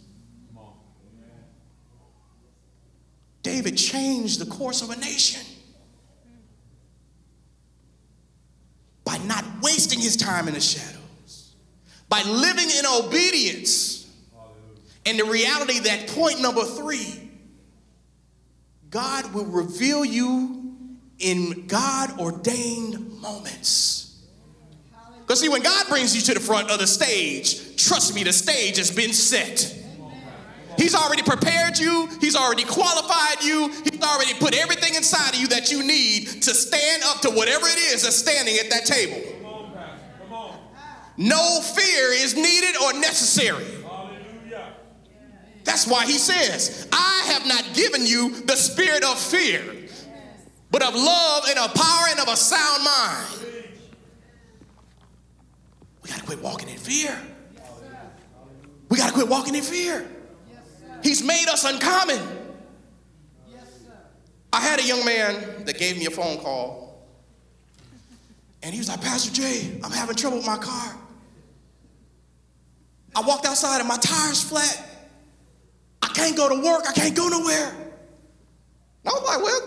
[3.44, 5.42] David changed the course of a nation
[9.04, 11.54] by not wasting his time in the shadows,
[12.10, 14.00] by living in obedience.
[15.06, 17.21] And the reality that point number three
[18.92, 24.22] God will reveal you in God ordained moments.
[25.22, 28.34] Because, see, when God brings you to the front of the stage, trust me, the
[28.34, 29.78] stage has been set.
[30.78, 35.48] He's already prepared you, He's already qualified you, He's already put everything inside of you
[35.48, 39.22] that you need to stand up to whatever it is that's standing at that table.
[41.18, 43.81] No fear is needed or necessary.
[45.64, 49.62] That's why he says, I have not given you the spirit of fear,
[50.72, 53.46] but of love and of power and of a sound mind.
[56.02, 57.18] We got to quit walking in fear.
[58.90, 60.10] We got to quit walking in fear.
[61.04, 62.20] He's made us uncommon.
[64.54, 67.08] I had a young man that gave me a phone call,
[68.62, 70.98] and he was like, Pastor Jay, I'm having trouble with my car.
[73.16, 74.91] I walked outside and my tire's flat.
[76.12, 76.84] I can't go to work.
[76.90, 77.70] I can't go nowhere.
[77.70, 79.62] And I was like, well,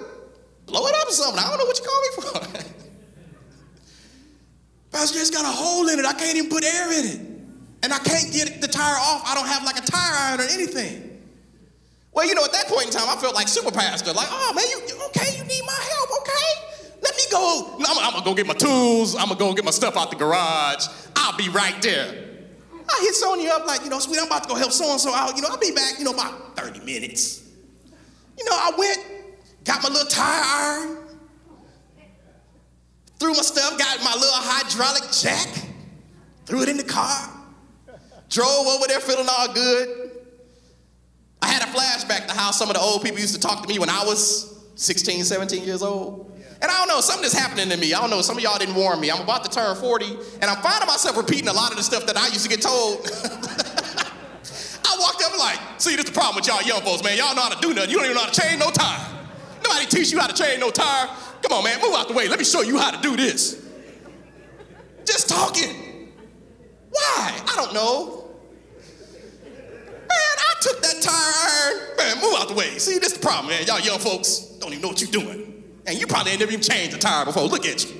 [0.66, 1.42] blow it up or something.
[1.42, 2.64] I don't know what you call me for.
[4.92, 6.04] Pastor, it's got a hole in it.
[6.04, 7.20] I can't even put air in it.
[7.82, 9.22] And I can't get the tire off.
[9.26, 11.18] I don't have like a tire iron or anything.
[12.12, 14.12] Well, you know, at that point in time, I felt like super pastor.
[14.12, 15.38] Like, oh, man, you okay?
[15.38, 16.90] You need my help, okay?
[17.02, 17.76] Let me go.
[17.78, 19.14] I'm, I'm gonna go get my tools.
[19.16, 20.88] I'm gonna go get my stuff out the garage.
[21.16, 22.33] I'll be right there.
[22.88, 25.36] I hit Sonya up like, you know, sweet, I'm about to go help so-and-so out.
[25.36, 27.42] You know, I'll be back, you know, about 30 minutes.
[28.38, 28.98] You know, I went,
[29.64, 30.98] got my little tire iron,
[33.18, 35.48] threw my stuff, got my little hydraulic jack,
[36.46, 37.30] threw it in the car,
[38.28, 40.10] drove over there feeling all good.
[41.40, 43.68] I had a flashback to how some of the old people used to talk to
[43.68, 46.33] me when I was 16, 17 years old.
[46.62, 47.92] And I don't know, something is happening to me.
[47.94, 49.10] I don't know, some of y'all didn't warn me.
[49.10, 50.06] I'm about to turn 40,
[50.40, 52.62] and I'm finding myself repeating a lot of the stuff that I used to get
[52.62, 53.06] told.
[54.86, 57.18] I walked up like, see, this is the problem with y'all young folks, man.
[57.18, 57.90] Y'all know how to do nothing.
[57.90, 59.14] You don't even know how to change no tire.
[59.64, 61.08] Nobody teach you how to change no tire.
[61.42, 62.28] Come on, man, move out the way.
[62.28, 63.66] Let me show you how to do this.
[65.04, 66.10] Just talking.
[66.90, 67.42] Why?
[67.46, 68.30] I don't know.
[69.42, 71.96] Man, I took that tire iron.
[71.96, 72.78] Man, move out the way.
[72.78, 73.66] See, this is the problem, man.
[73.66, 75.43] Y'all young folks don't even know what you're doing.
[75.86, 77.44] And you probably ain't never even changed a tire before.
[77.44, 77.94] Look at you.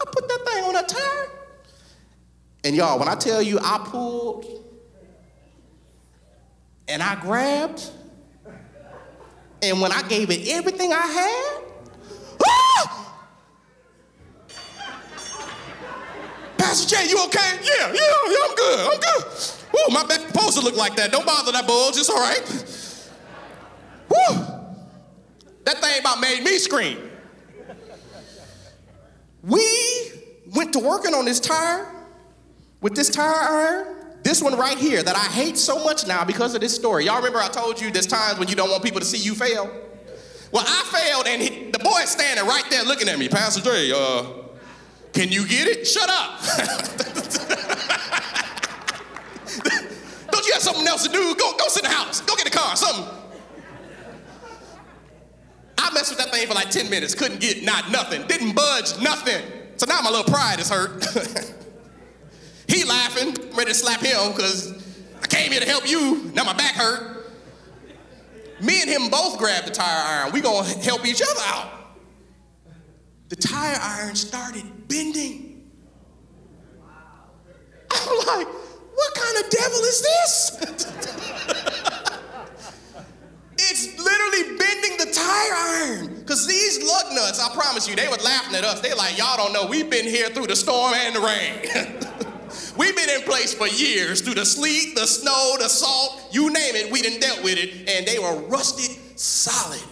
[0.00, 1.30] I put that thing on that tire.
[2.64, 4.44] And y'all, when I tell you I pulled
[6.88, 7.90] and I grabbed,
[9.62, 11.62] and when I gave it everything I had!
[16.58, 17.58] Pastor Jay, you okay?
[17.62, 18.92] Yeah, yeah, yeah, I'm good.
[18.92, 19.24] I'm good.
[19.72, 21.12] Woo, my back supposed to look like that.
[21.12, 22.42] Don't bother that bulge, it's all right.
[24.08, 24.55] Woo!
[25.66, 27.10] That thing about made me scream.
[29.42, 29.66] We
[30.54, 31.92] went to working on this tire
[32.80, 33.96] with this tire iron.
[34.22, 37.06] This one right here that I hate so much now because of this story.
[37.06, 39.34] Y'all remember I told you there's times when you don't want people to see you
[39.34, 39.68] fail?
[40.52, 43.28] Well, I failed and he, the boy's standing right there looking at me.
[43.28, 44.22] Pastor Dre, uh,
[45.12, 45.84] can you get it?
[45.84, 46.40] Shut up.
[50.30, 51.34] don't you have something else to do?
[51.34, 52.20] Go, go sit in the house.
[52.20, 53.25] Go get a car, something.
[55.86, 59.00] I messed with that thing for like 10 minutes, couldn't get not nothing, didn't budge
[59.00, 59.40] nothing.
[59.76, 61.04] So now my little pride is hurt.
[62.68, 64.72] he laughing, ready to slap him because
[65.22, 66.32] I came here to help you.
[66.34, 67.32] Now my back hurt.
[68.60, 70.32] Me and him both grabbed the tire iron.
[70.32, 71.70] We gonna help each other out.
[73.28, 75.70] The tire iron started bending.
[77.90, 81.12] I'm like, what kind of devil is this?
[83.58, 85.35] It's literally bending the tire.
[86.44, 88.80] These lug nuts, I promise you, they were laughing at us.
[88.80, 92.74] They like, y'all don't know, we've been here through the storm and the rain.
[92.76, 96.74] we've been in place for years through the sleet, the snow, the salt, you name
[96.74, 99.82] it, we done dealt with it, and they were rusted solid.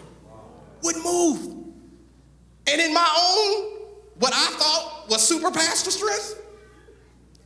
[0.82, 1.40] Wouldn't move.
[2.66, 3.88] And in my own,
[4.18, 6.42] what I thought was super pastor strength,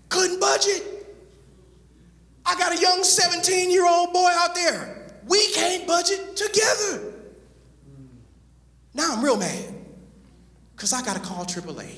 [0.09, 0.83] couldn't budget.
[2.47, 7.08] I got a young 17 year old boy out there we can't budget together.
[8.95, 9.74] Now I'm real mad
[10.74, 11.95] because I got to call AAA.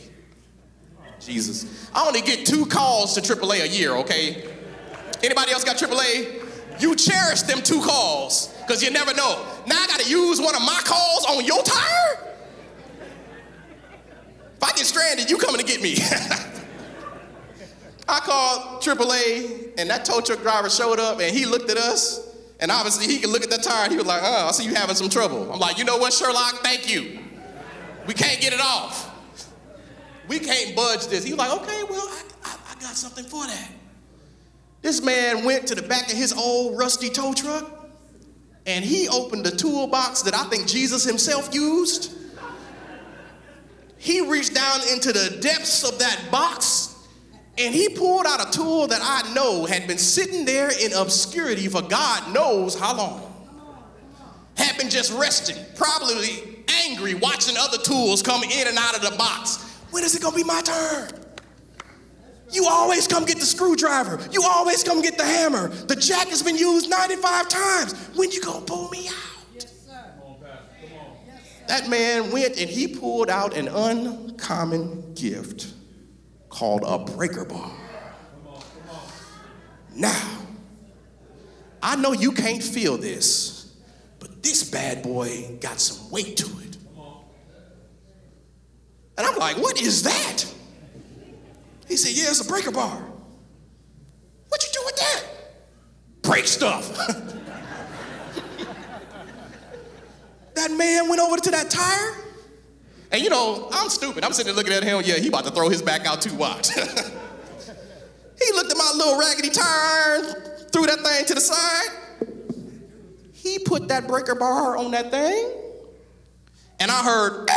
[1.20, 1.90] Jesus.
[1.94, 4.48] I only get two calls to AAA a year, okay?
[5.22, 6.46] Anybody else got AAA?
[6.80, 9.46] You cherish them two calls because you never know.
[9.66, 12.32] Now I got to use one of my calls on your tire?
[14.56, 15.96] If I get stranded, you coming to get me.
[18.08, 22.29] I called AAA and that tow truck driver showed up and he looked at us
[22.60, 24.64] and obviously, he could look at that tire and he was like, oh, I see
[24.64, 25.50] you having some trouble.
[25.52, 26.62] I'm like, you know what, Sherlock?
[26.62, 27.20] Thank you.
[28.06, 29.08] We can't get it off.
[30.28, 31.24] We can't budge this.
[31.24, 33.70] He was like, okay, well, I, I, I got something for that.
[34.82, 37.88] This man went to the back of his old rusty tow truck
[38.66, 42.16] and he opened the toolbox that I think Jesus himself used.
[43.96, 46.89] He reached down into the depths of that box
[47.60, 51.68] and he pulled out a tool that I know had been sitting there in obscurity
[51.68, 53.26] for God knows how long.
[54.56, 59.16] Had been just resting, probably angry, watching other tools come in and out of the
[59.16, 59.56] box.
[59.90, 61.10] When is it gonna be my turn?
[62.50, 64.18] You always come get the screwdriver.
[64.32, 65.68] You always come get the hammer.
[65.68, 67.92] The jack has been used 95 times.
[68.16, 69.66] When you gonna pull me out?
[71.68, 75.74] That man went and he pulled out an uncommon gift
[76.50, 77.70] called a breaker bar.
[79.94, 80.38] Now,
[81.82, 83.74] I know you can't feel this,
[84.18, 86.76] but this bad boy got some weight to it.
[89.16, 90.44] And I'm like, what is that?
[91.88, 92.96] He said, yeah, it's a breaker bar.
[94.48, 95.24] What you do with that?
[96.22, 96.96] Break stuff.
[100.54, 102.29] that man went over to that tire
[103.12, 104.24] and you know, I'm stupid.
[104.24, 106.34] I'm sitting there looking at him, yeah, he about to throw his back out too,
[106.34, 106.68] watch.
[106.74, 111.88] he looked at my little raggedy tire threw that thing to the side.
[113.32, 115.50] He put that breaker bar on that thing,
[116.78, 117.48] and I heard,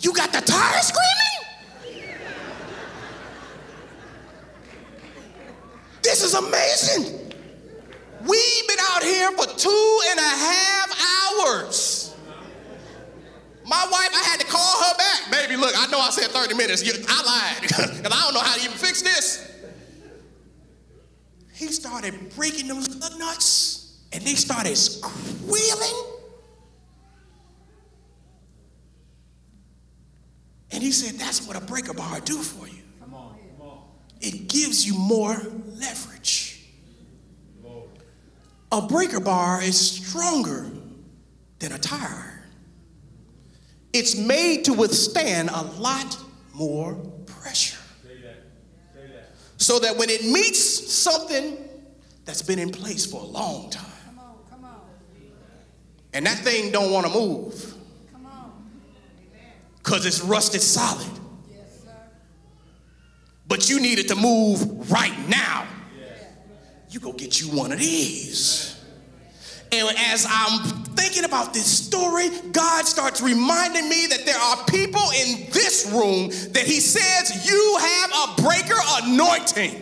[0.00, 2.12] you got the tire screaming?
[6.02, 7.32] This is amazing.
[8.20, 12.01] We've been out here for two and a half hours.
[13.64, 15.30] My wife, I had to call her back.
[15.30, 16.82] Baby, look, I know I said 30 minutes.
[16.82, 19.48] I lied because I don't know how to even fix this.
[21.52, 22.82] He started breaking them
[23.18, 26.04] nuts and they started squealing.
[30.72, 32.82] And he said, That's what a breaker bar do for you.
[33.00, 33.78] Come on, come on.
[34.20, 35.36] It gives you more
[35.66, 36.66] leverage.
[38.72, 40.70] A breaker bar is stronger
[41.58, 42.31] than a tire
[43.92, 46.16] it's made to withstand a lot
[46.54, 46.94] more
[47.26, 47.78] pressure.
[49.56, 50.58] So that when it meets
[50.92, 51.56] something
[52.24, 53.86] that's been in place for a long time,
[56.14, 57.74] and that thing don't want to move
[59.78, 61.06] because it's rusted solid.
[63.46, 65.66] but you need it to move right now.
[66.90, 68.71] You go get you one of these.
[69.72, 70.60] And as I'm
[70.96, 76.28] thinking about this story, God starts reminding me that there are people in this room
[76.52, 79.80] that He says, You have a breaker anointing.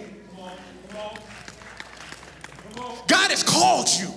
[3.08, 4.08] God has called you.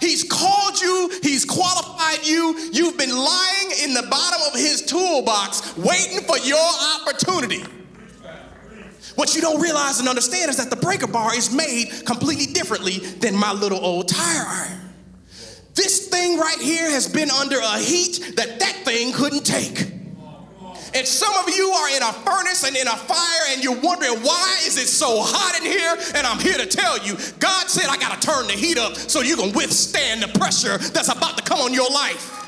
[0.00, 2.56] He's called you, He's qualified you.
[2.72, 7.64] You've been lying in the bottom of His toolbox waiting for your opportunity.
[9.16, 12.98] What you don't realize and understand is that the breaker bar is made completely differently
[12.98, 14.81] than my little old tire iron.
[15.74, 19.92] This thing right here has been under a heat that that thing couldn't take.
[20.94, 24.20] And some of you are in a furnace and in a fire and you're wondering
[24.20, 25.96] why is it so hot in here?
[26.14, 28.96] And I'm here to tell you, God said I got to turn the heat up
[28.96, 32.38] so you can withstand the pressure that's about to come on your life.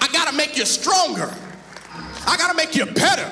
[0.00, 1.34] I got to make you stronger.
[2.26, 3.30] I got to make you better.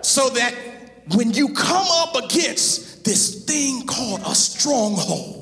[0.00, 0.54] So that
[1.14, 5.35] when you come up against this thing called a stronghold,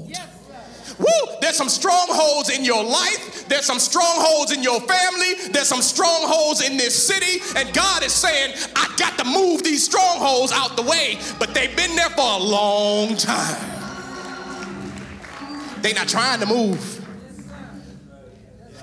[0.99, 1.07] Woo!
[1.40, 3.49] There's some strongholds in your life.
[3.49, 5.34] There's some strongholds in your family.
[5.51, 7.42] There's some strongholds in this city.
[7.57, 11.18] And God is saying, I got to move these strongholds out the way.
[11.38, 13.70] But they've been there for a long time.
[15.82, 17.01] They're not trying to move.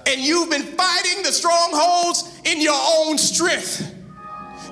[0.05, 3.95] And you've been fighting the strongholds in your own strength.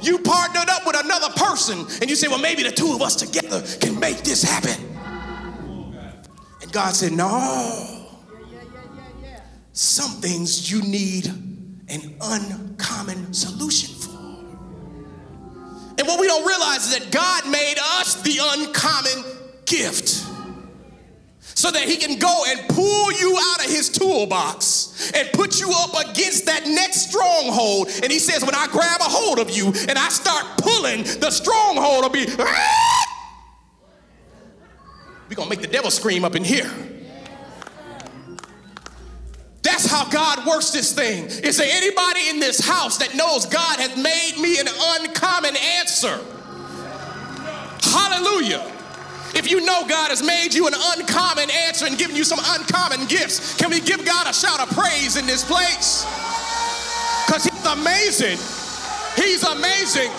[0.02, 3.16] You partnered up with another person and you say, well, maybe the two of us
[3.16, 4.89] together can make this happen.
[6.72, 8.08] God said, No.
[9.74, 14.10] Some things you need an uncommon solution for.
[15.98, 19.24] And what we don't realize is that God made us the uncommon
[19.66, 20.26] gift
[21.60, 25.72] so that he can go and pull you out of his toolbox and put you
[25.76, 27.90] up against that next stronghold.
[28.02, 31.30] And he says, when I grab a hold of you and I start pulling, the
[31.30, 32.28] stronghold will be!
[35.44, 36.70] To make the devil scream up in here.
[39.62, 41.26] That's how God works this thing.
[41.26, 46.20] Is there anybody in this house that knows God has made me an uncommon answer?
[47.82, 48.70] Hallelujah.
[49.36, 53.06] If you know God has made you an uncommon answer and given you some uncommon
[53.08, 56.04] gifts, can we give God a shout of praise in this place?
[57.26, 58.38] Because He's amazing.
[59.16, 60.12] He's amazing.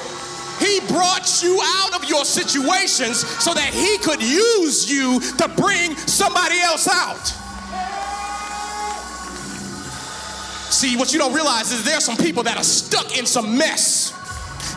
[0.61, 5.97] He brought you out of your situations so that He could use you to bring
[5.97, 7.41] somebody else out.
[10.71, 13.59] See, what you don't realize is there are some people that are stuck in some
[13.59, 14.17] mess.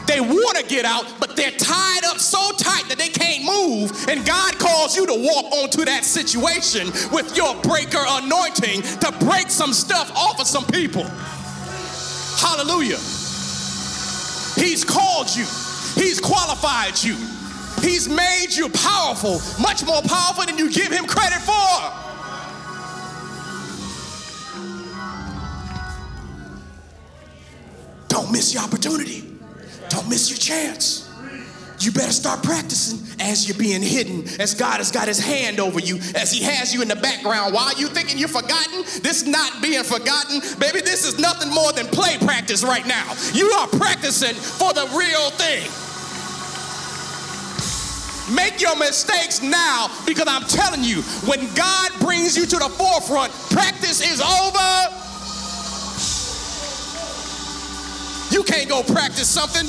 [0.08, 3.92] They want to get out, but they're tied up so tight that they can't move.
[4.10, 9.50] And God calls you to walk onto that situation with your breaker anointing to break
[9.50, 11.04] some stuff off of some people.
[12.38, 13.00] Hallelujah.
[14.56, 15.46] He's called you.
[15.96, 17.16] He's qualified you.
[17.82, 22.04] He's made you powerful, much more powerful than you give him credit for.
[28.08, 29.24] Don't miss your opportunity.
[29.90, 31.10] Don't miss your chance.
[31.80, 35.80] You better start practicing as you're being hidden, as God has got his hand over
[35.80, 37.54] you, as he has you in the background.
[37.54, 38.84] Why are you thinking you're forgotten?
[39.02, 43.14] This not being forgotten, baby, this is nothing more than play practice right now.
[43.34, 45.70] You are practicing for the real thing.
[48.32, 53.34] Make your mistakes now because I'm telling you, when God brings you to the forefront,
[53.52, 55.00] practice is over.
[58.34, 59.68] You can't go practice something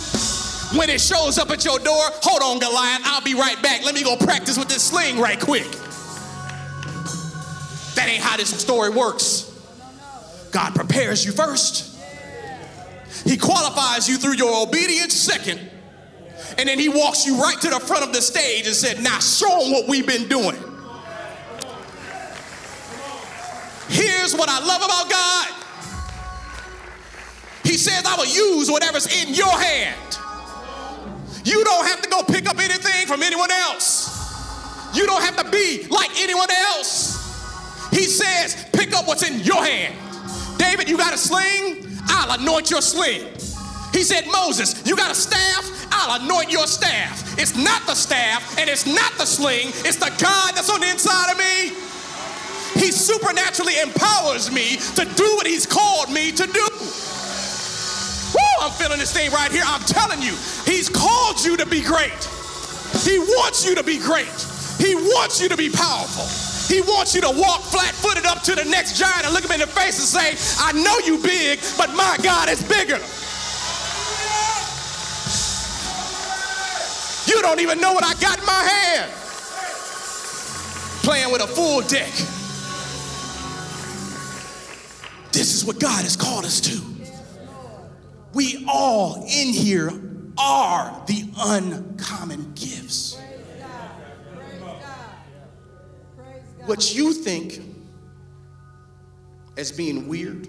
[0.78, 2.04] when it shows up at your door.
[2.22, 3.84] Hold on, Goliath, I'll be right back.
[3.84, 5.70] Let me go practice with this sling right quick.
[7.94, 9.50] That ain't how this story works.
[10.52, 11.90] God prepares you first.
[13.24, 15.60] He qualifies you through your obedience second
[16.58, 19.18] and then he walks you right to the front of the stage and said, Now
[19.18, 20.56] show them what we've been doing.
[23.88, 25.48] Here's what I love about God
[27.64, 30.18] He says, I will use whatever's in your hand.
[31.44, 34.10] You don't have to go pick up anything from anyone else.
[34.94, 37.90] You don't have to be like anyone else.
[37.90, 39.94] He says, pick up what's in your hand.
[40.58, 41.86] David, you got a sling?
[42.06, 43.26] I'll anoint your sling.
[43.92, 45.83] He said, Moses, you got a staff?
[45.94, 47.38] I'll anoint your staff.
[47.38, 50.90] It's not the staff and it's not the sling, it's the God that's on the
[50.90, 51.70] inside of me.
[52.74, 56.66] He supernaturally empowers me to do what He's called me to do.
[58.34, 59.62] Woo, I'm feeling this thing right here.
[59.64, 60.34] I'm telling you,
[60.66, 62.28] He's called you to be great.
[63.06, 64.34] He wants you to be great.
[64.78, 66.26] He wants you to be powerful.
[66.66, 69.52] He wants you to walk flat footed up to the next giant and look him
[69.52, 72.98] in the face and say, I know you big, but my God is bigger.
[77.26, 79.10] You don't even know what I got in my hand.
[81.02, 82.12] Playing with a full deck.
[85.32, 86.80] This is what God has called us to.
[88.32, 89.90] We all in here
[90.38, 93.20] are the uncommon gifts.
[96.66, 97.60] What you think
[99.56, 100.48] as being weird,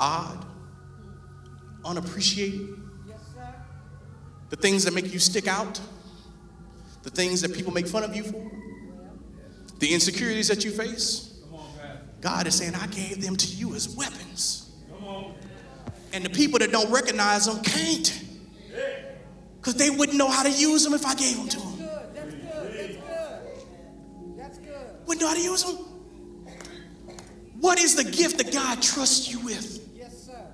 [0.00, 0.44] odd,
[1.84, 2.85] unappreciated,
[4.50, 5.80] the things that make you stick out,
[7.02, 8.50] the things that people make fun of you for,
[9.78, 11.40] the insecurities that you face,
[12.20, 14.70] God is saying, I gave them to you as weapons.
[16.12, 18.24] And the people that don't recognize them can't.
[19.56, 21.72] Because they wouldn't know how to use them if I gave them to them.
[25.06, 25.76] Wouldn't know how to use them.
[27.60, 29.88] What is the gift that God trusts you with?
[29.94, 30.46] Yes, sir.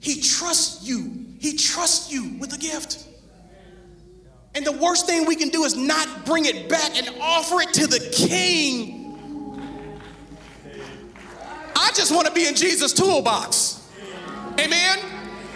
[0.00, 1.26] He trusts you.
[1.38, 3.06] He trusts you with a gift.
[4.54, 7.72] And the worst thing we can do is not bring it back and offer it
[7.74, 9.08] to the king.
[11.74, 13.80] I just want to be in Jesus' toolbox.
[14.60, 14.98] Amen.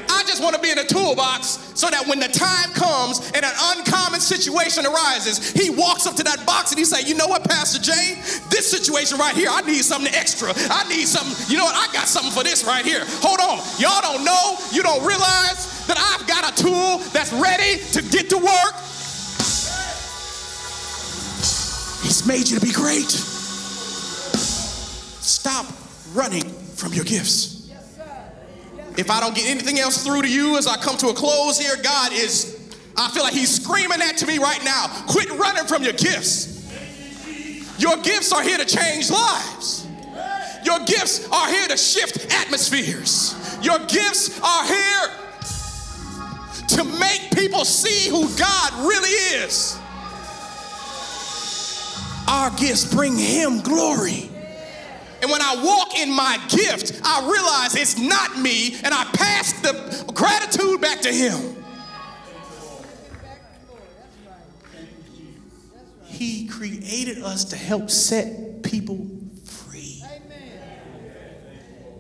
[0.09, 3.45] I just want to be in a toolbox so that when the time comes and
[3.45, 7.27] an uncommon situation arises, he walks up to that box and he say, "You know
[7.27, 8.15] what, Pastor Jay?
[8.49, 10.55] This situation right here, I need something extra.
[10.71, 11.37] I need something.
[11.51, 11.77] You know what?
[11.77, 13.05] I got something for this right here.
[13.21, 13.59] Hold on.
[13.79, 14.59] Y'all don't know.
[14.73, 18.75] You don't realize that I've got a tool that's ready to get to work.
[22.03, 23.11] He's made you to be great.
[25.23, 25.67] Stop
[26.13, 27.71] running from your gifts.
[28.97, 31.59] If I don't get anything else through to you as I come to a close
[31.59, 34.87] here, God is, I feel like He's screaming that to me right now.
[35.07, 36.55] Quit running from your gifts.
[37.79, 39.87] Your gifts are here to change lives.
[40.65, 43.35] Your gifts are here to shift atmospheres.
[43.63, 45.26] Your gifts are here
[46.77, 49.11] to make people see who God really
[49.43, 49.79] is.
[52.29, 54.31] Our gifts bring Him glory.
[55.23, 59.55] And when I walk in my gift, I realize it's not me, and I pass
[59.63, 61.57] the gratitude back to Him.
[66.05, 69.07] He created us to help set people
[69.45, 70.03] free.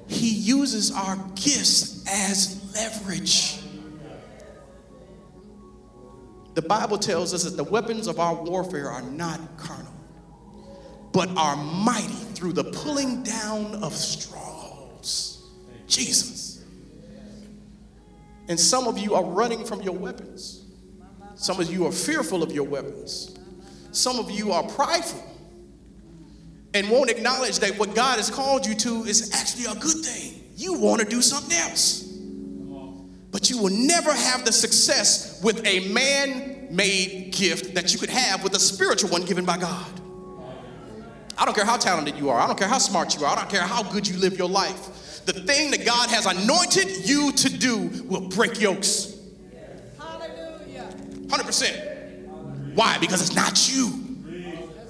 [0.08, 3.65] He uses our gifts as leverage.
[6.56, 9.92] The Bible tells us that the weapons of our warfare are not carnal,
[11.12, 15.44] but are mighty through the pulling down of strongholds.
[15.86, 16.64] Jesus.
[18.48, 20.64] And some of you are running from your weapons.
[21.34, 23.36] Some of you are fearful of your weapons.
[23.92, 25.22] Some of you are prideful
[26.72, 30.42] and won't acknowledge that what God has called you to is actually a good thing.
[30.56, 32.05] You want to do something else.
[33.36, 38.08] But you will never have the success with a man made gift that you could
[38.08, 39.84] have with a spiritual one given by God.
[41.36, 42.40] I don't care how talented you are.
[42.40, 43.32] I don't care how smart you are.
[43.32, 45.26] I don't care how good you live your life.
[45.26, 49.14] The thing that God has anointed you to do will break yokes.
[49.98, 50.88] Hallelujah.
[51.26, 52.74] 100%.
[52.74, 52.96] Why?
[52.96, 54.02] Because it's not you.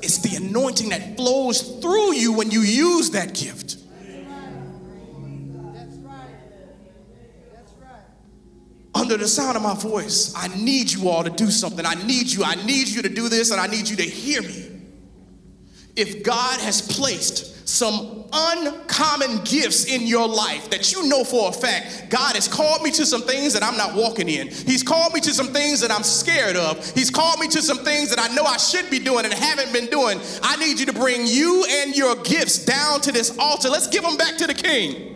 [0.02, 3.65] It's the anointing that flows through you when you use that gift.
[9.06, 11.86] Under the sound of my voice, I need you all to do something.
[11.86, 12.42] I need you.
[12.42, 14.68] I need you to do this, and I need you to hear me.
[15.94, 21.52] If God has placed some uncommon gifts in your life that you know for a
[21.52, 24.48] fact God has called me to some things that I'm not walking in.
[24.48, 26.84] He's called me to some things that I'm scared of.
[26.90, 29.72] He's called me to some things that I know I should be doing and haven't
[29.72, 30.20] been doing.
[30.42, 33.68] I need you to bring you and your gifts down to this altar.
[33.68, 35.15] Let's give them back to the king.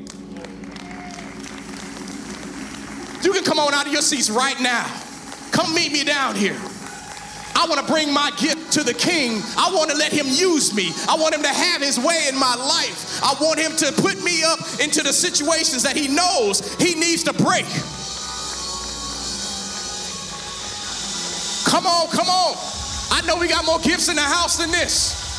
[3.22, 4.86] You can come on out of your seats right now.
[5.50, 6.56] Come meet me down here.
[7.54, 9.42] I want to bring my gift to the king.
[9.58, 10.92] I want to let him use me.
[11.08, 13.20] I want him to have his way in my life.
[13.22, 17.22] I want him to put me up into the situations that he knows he needs
[17.24, 17.66] to break.
[21.68, 22.56] Come on, come on.
[23.12, 25.29] I know we got more gifts in the house than this.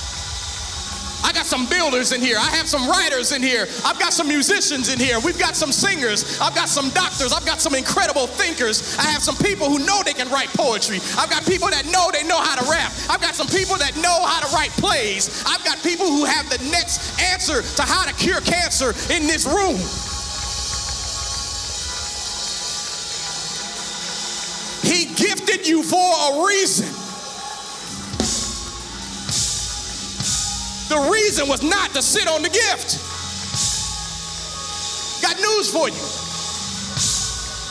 [1.24, 2.38] I got some builders in here.
[2.38, 3.68] I have some writers in here.
[3.86, 5.20] I've got some musicians in here.
[5.20, 6.40] We've got some singers.
[6.42, 7.34] I've got some doctors.
[7.34, 8.98] I've got some incredible thinkers.
[8.98, 11.00] I have some people who know they can write poetry.
[11.18, 12.92] I've got people that know they know how to rap.
[13.10, 15.44] I've got some people that know how to write plays.
[15.48, 19.46] I've got people who have the next answer to how to cure cancer in this
[19.46, 19.78] room.
[24.82, 27.11] He gifted you for a reason.
[30.92, 33.00] The reason was not to sit on the gift.
[35.22, 35.96] Got news for you.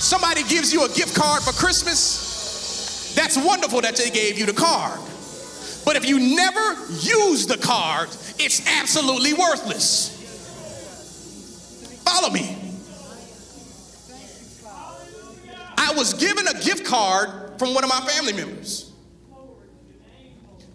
[0.01, 3.13] Somebody gives you a gift card for Christmas.
[3.15, 4.99] That's wonderful that they gave you the card.
[5.85, 8.09] But if you never use the card,
[8.39, 10.17] it's absolutely worthless.
[12.07, 12.57] Follow me.
[15.77, 18.90] I was given a gift card from one of my family members.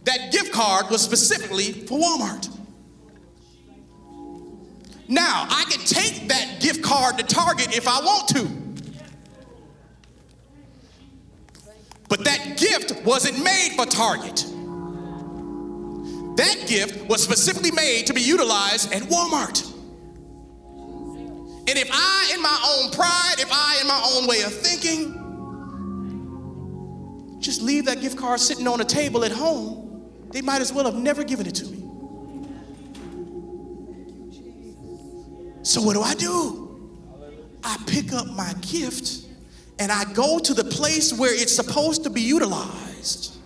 [0.06, 2.50] That gift card was specifically for Walmart.
[5.08, 8.48] Now, I can take that gift card to Target if I want to.
[12.08, 14.46] But that gift wasn't made for Target.
[16.38, 19.72] That gift was specifically made to be utilized at Walmart.
[21.68, 25.24] And if I, in my own pride, if I, in my own way of thinking,
[27.40, 29.85] just leave that gift card sitting on a table at home,
[30.36, 31.78] they might as well have never given it to me.
[35.64, 36.92] So, what do I do?
[37.64, 39.28] I pick up my gift
[39.80, 43.38] and I go to the place where it's supposed to be utilized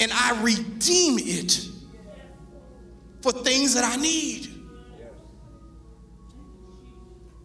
[0.00, 1.68] and I redeem it
[3.22, 4.48] for things that I need.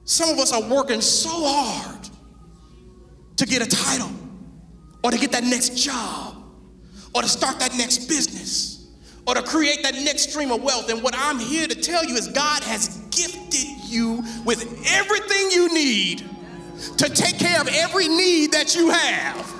[0.03, 2.09] Some of us are working so hard
[3.35, 4.09] to get a title
[5.03, 6.26] or to get that next job
[7.17, 8.85] or to start that next business
[9.25, 10.87] or to create that next stream of wealth.
[10.87, 15.73] And what I'm here to tell you is God has gifted you with everything you
[15.73, 16.29] need
[16.97, 19.51] to take care of every need that you have.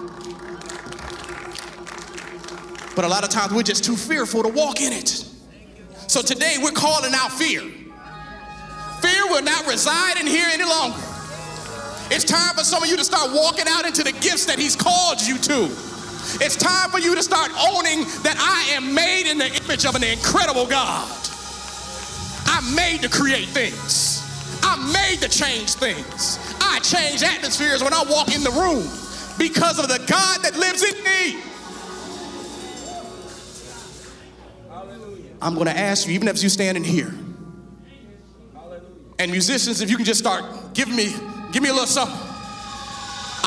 [2.95, 5.25] But a lot of times we're just too fearful to walk in it.
[6.05, 7.61] So today we're calling out fear.
[9.01, 11.01] Fear will not reside in here any longer.
[12.11, 14.75] It's time for some of you to start walking out into the gifts that He's
[14.75, 15.96] called you to.
[16.39, 19.95] It's time for you to start owning that I am made in the image of
[19.95, 21.09] an incredible God.
[22.45, 24.23] I'm made to create things.
[24.63, 26.39] I'm made to change things.
[26.61, 28.87] I change atmospheres when I walk in the room
[29.37, 31.41] because of the God that lives in me.
[35.41, 37.13] I'm going to ask you, even as you standing here,
[39.19, 40.43] and musicians, if you can just start
[40.73, 41.13] giving me,
[41.51, 42.26] give me a little something.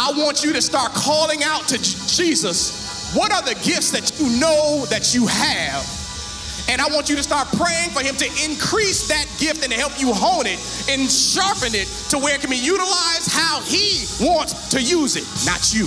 [0.00, 3.12] I want you to start calling out to Jesus.
[3.14, 5.84] What are the gifts that you know that you have?
[6.72, 9.78] And I want you to start praying for him to increase that gift and to
[9.78, 10.56] help you hone it
[10.88, 15.28] and sharpen it to where it can be utilized how he wants to use it,
[15.44, 15.84] not you.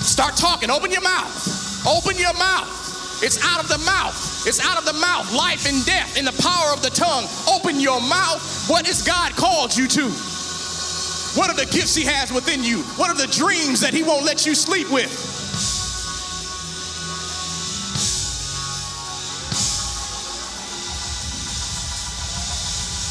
[0.00, 1.36] Start talking, open your mouth.
[1.84, 3.20] Open your mouth.
[3.20, 4.16] It's out of the mouth.
[4.46, 5.30] It's out of the mouth.
[5.36, 7.28] Life and death in the power of the tongue.
[7.44, 8.40] Open your mouth.
[8.72, 10.35] What has God called you to?
[11.36, 12.78] What are the gifts He has within you?
[12.96, 15.12] What are the dreams that He won't let you sleep with?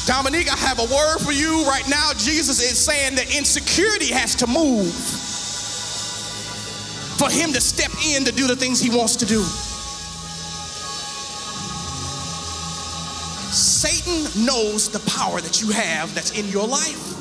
[0.06, 2.12] Dominique, I have a word for you right now.
[2.16, 4.94] Jesus is saying that insecurity has to move
[7.18, 9.42] for him to step in to do the things he wants to do.
[13.52, 17.15] Satan knows the power that you have that's in your life.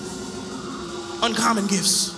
[1.22, 2.14] Uncommon gifts.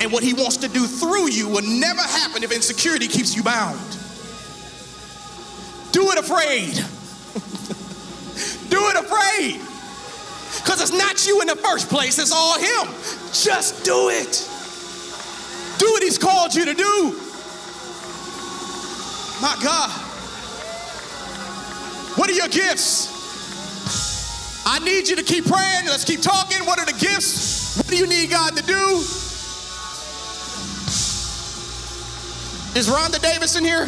[0.00, 3.42] And what he wants to do through you will never happen if insecurity keeps you
[3.42, 3.80] bound.
[5.92, 6.74] Do it afraid.
[8.70, 9.60] do it afraid.
[10.62, 12.92] Because it's not you in the first place, it's all him.
[13.32, 14.48] Just do it.
[15.78, 17.20] Do what he's called you to do.
[19.40, 19.90] My God.
[22.16, 23.15] What are your gifts?
[24.68, 25.86] I need you to keep praying.
[25.86, 26.66] Let's keep talking.
[26.66, 27.76] What are the gifts?
[27.76, 28.98] What do you need God to do?
[32.76, 33.86] Is Rhonda Davis in here?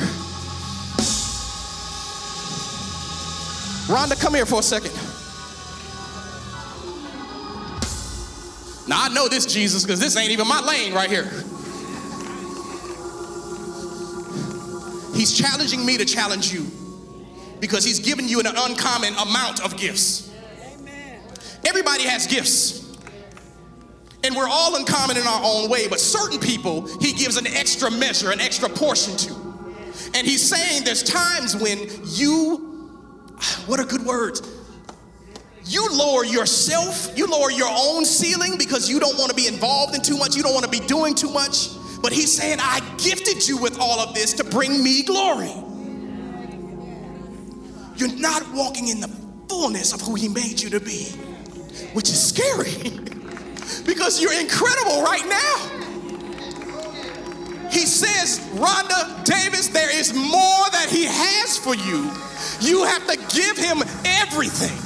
[3.88, 4.92] Rhonda, come here for a second.
[8.88, 11.24] Now I know this Jesus because this ain't even my lane right here.
[15.14, 16.66] He's challenging me to challenge you
[17.60, 20.27] because he's given you an uncommon amount of gifts.
[21.68, 22.96] Everybody has gifts.
[24.24, 27.90] And we're all uncommon in our own way, but certain people He gives an extra
[27.90, 29.34] measure, an extra portion to.
[30.14, 32.56] And He's saying there's times when you,
[33.66, 34.42] what are good words?
[35.64, 39.94] You lower yourself, you lower your own ceiling because you don't want to be involved
[39.94, 41.68] in too much, you don't want to be doing too much.
[42.00, 45.52] But he's saying, I gifted you with all of this to bring me glory.
[47.96, 49.08] You're not walking in the
[49.48, 51.08] fullness of who he made you to be,
[51.92, 52.90] which is scary
[53.86, 55.74] because you're incredible right now.
[57.70, 62.10] He says, Rhonda Davis, there is more that he has for you.
[62.60, 64.76] You have to give him everything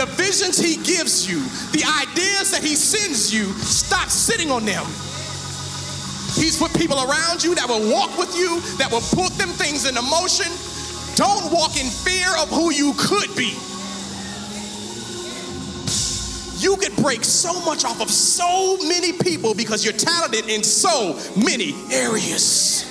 [0.00, 1.42] the visions he gives you,
[1.76, 4.84] the ideas that he sends you, stop sitting on them.
[6.32, 9.84] He's put people around you that will walk with you, that will put them things
[9.84, 10.48] into motion.
[11.20, 13.58] Don't walk in fear of who you could be.
[16.60, 21.18] You could break so much off of so many people because you're talented in so
[21.34, 22.89] many areas.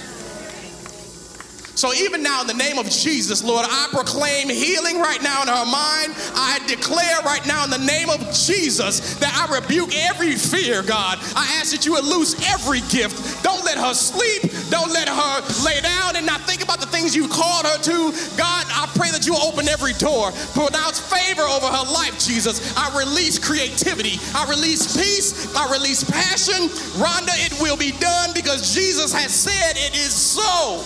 [1.79, 5.47] So even now, in the name of Jesus, Lord, I proclaim healing right now in
[5.47, 6.11] her mind.
[6.35, 11.23] I declare right now in the name of Jesus that I rebuke every fear, God.
[11.39, 13.15] I ask that you would loose every gift.
[13.45, 14.51] Don't let her sleep.
[14.67, 18.11] Don't let her lay down and not think about the things you called her to.
[18.35, 20.35] God, I pray that you open every door.
[20.51, 22.75] Pronounce favor over her life, Jesus.
[22.75, 24.19] I release creativity.
[24.35, 25.55] I release peace.
[25.55, 26.67] I release passion.
[26.99, 30.83] Rhonda, it will be done because Jesus has said it is so.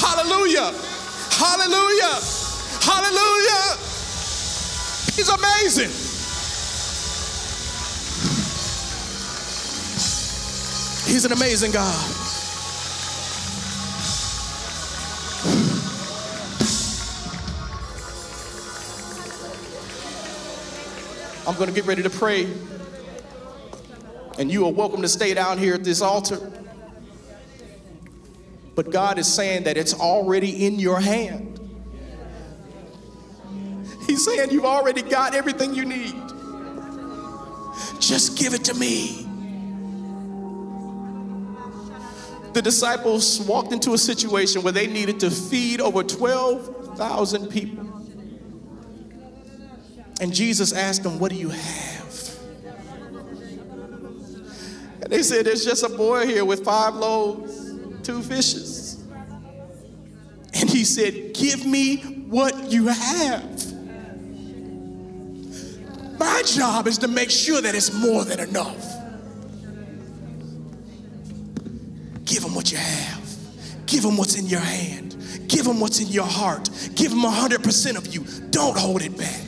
[0.00, 0.72] Hallelujah.
[1.32, 2.20] Hallelujah.
[2.80, 3.76] Hallelujah.
[5.16, 5.90] He's amazing.
[11.12, 12.14] He's an amazing God.
[21.48, 22.46] I'm going to get ready to pray.
[24.38, 26.38] And you are welcome to stay down here at this altar.
[28.78, 31.58] But God is saying that it's already in your hand.
[34.06, 36.14] He's saying you've already got everything you need.
[37.98, 39.26] Just give it to me.
[42.52, 47.84] The disciples walked into a situation where they needed to feed over 12,000 people.
[50.20, 52.38] And Jesus asked them, What do you have?
[55.02, 57.58] And they said, There's just a boy here with five loaves
[58.08, 58.67] two fishes.
[60.60, 61.96] And he said, Give me
[62.28, 63.72] what you have.
[66.18, 68.84] My job is to make sure that it's more than enough.
[72.24, 73.36] Give him what you have.
[73.86, 75.16] Give him what's in your hand.
[75.46, 76.68] Give him what's in your heart.
[76.94, 78.24] Give him 100% of you.
[78.50, 79.44] Don't hold it back.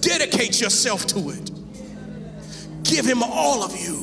[0.00, 1.50] Dedicate yourself to it.
[2.84, 4.01] Give him all of you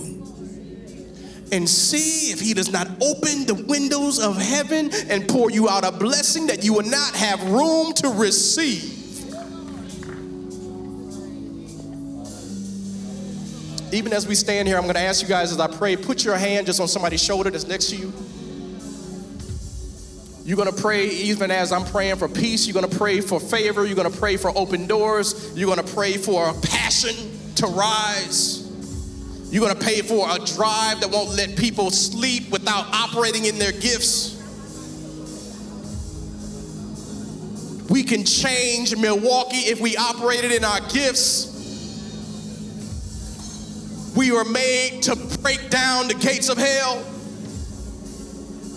[1.52, 5.86] and see if he does not open the windows of heaven and pour you out
[5.86, 8.95] a blessing that you will not have room to receive.
[13.91, 16.24] Even as we stand here, I'm going to ask you guys as I pray, put
[16.24, 18.14] your hand just on somebody's shoulder that's next to you.
[20.45, 22.68] You're going to pray even as I'm praying for peace.
[22.68, 23.86] You're going to pray for favor.
[23.86, 25.52] You're going to pray for open doors.
[25.56, 27.16] You're going to pray for a passion
[27.56, 28.68] to rise.
[29.52, 33.58] You're going to pay for a drive that won't let people sleep without operating in
[33.58, 34.36] their gifts.
[37.89, 41.47] We can change Milwaukee if we operated in our gifts.
[44.16, 46.97] We were made to break down the gates of hell.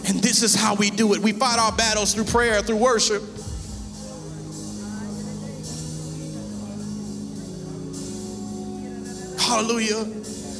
[0.08, 1.20] And this is how we do it.
[1.20, 3.22] We fight our battles through prayer, through worship.
[9.38, 10.06] Hallelujah.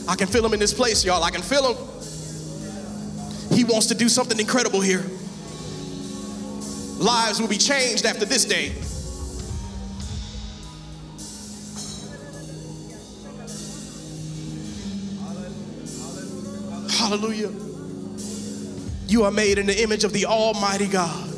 [0.09, 1.23] I can feel him in this place, y'all.
[1.23, 3.57] I can feel him.
[3.57, 5.05] He wants to do something incredible here.
[6.99, 8.73] Lives will be changed after this day.
[16.97, 17.51] Hallelujah.
[19.09, 21.29] You are made in the image of the Almighty God.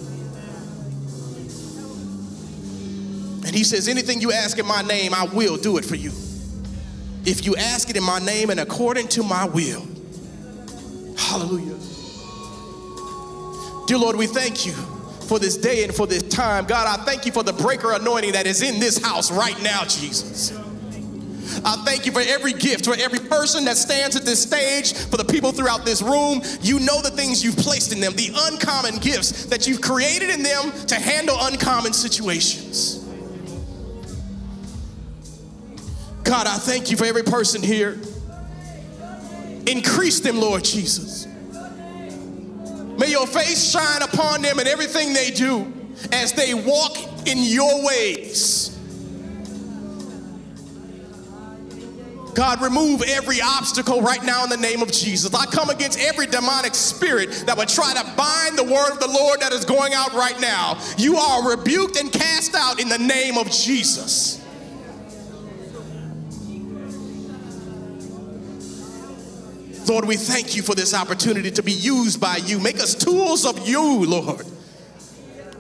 [3.45, 6.12] And He says, Anything you ask in my name, I will do it for you
[7.25, 9.87] if you ask it in my name and according to my will.
[11.16, 11.79] Hallelujah.
[13.87, 16.64] Dear Lord, we thank you for this day and for this time.
[16.66, 19.85] God, I thank you for the breaker anointing that is in this house right now,
[19.85, 20.53] Jesus.
[21.64, 25.16] I thank you for every gift, for every person that stands at this stage, for
[25.16, 26.43] the people throughout this room.
[26.62, 30.43] You know the things you've placed in them, the uncommon gifts that you've created in
[30.43, 33.04] them to handle uncommon situations.
[36.25, 37.99] God, I thank you for every person here.
[39.66, 41.27] Increase them, Lord Jesus.
[42.99, 45.72] May your face shine upon them in everything they do
[46.12, 46.97] as they walk
[47.27, 48.70] in your ways.
[52.35, 55.33] God, remove every obstacle right now in the name of Jesus.
[55.35, 59.09] I come against every demonic spirit that would try to bind the word of the
[59.09, 60.81] Lord that is going out right now.
[60.99, 64.43] You are rebuked and cast out in the name of Jesus.
[69.89, 72.59] Lord, we thank you for this opportunity to be used by you.
[72.59, 74.47] Make us tools of you, Lord.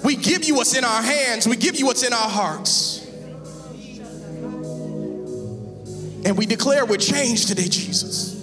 [0.02, 3.00] We give you what's in our hands, we give you what's in our hearts.
[6.26, 8.34] And we declare we're changed today, Jesus.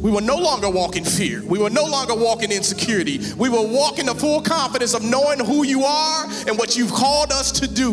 [0.00, 1.42] We will no longer walk in fear.
[1.44, 3.20] We will no longer walk in insecurity.
[3.36, 6.92] We will walk in the full confidence of knowing who you are and what you've
[6.92, 7.92] called us to do.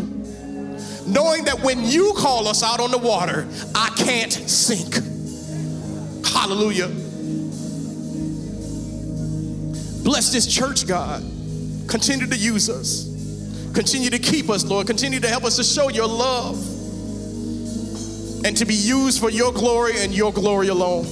[1.06, 4.96] Knowing that when you call us out on the water, I can't sink.
[6.26, 7.07] Hallelujah.
[10.08, 11.22] Bless this church, God.
[11.90, 13.04] Continue to use us.
[13.74, 14.88] Continue to keep us, Lord.
[14.88, 16.56] Continue to help us to show your love
[18.46, 21.06] and to be used for your glory and your glory alone.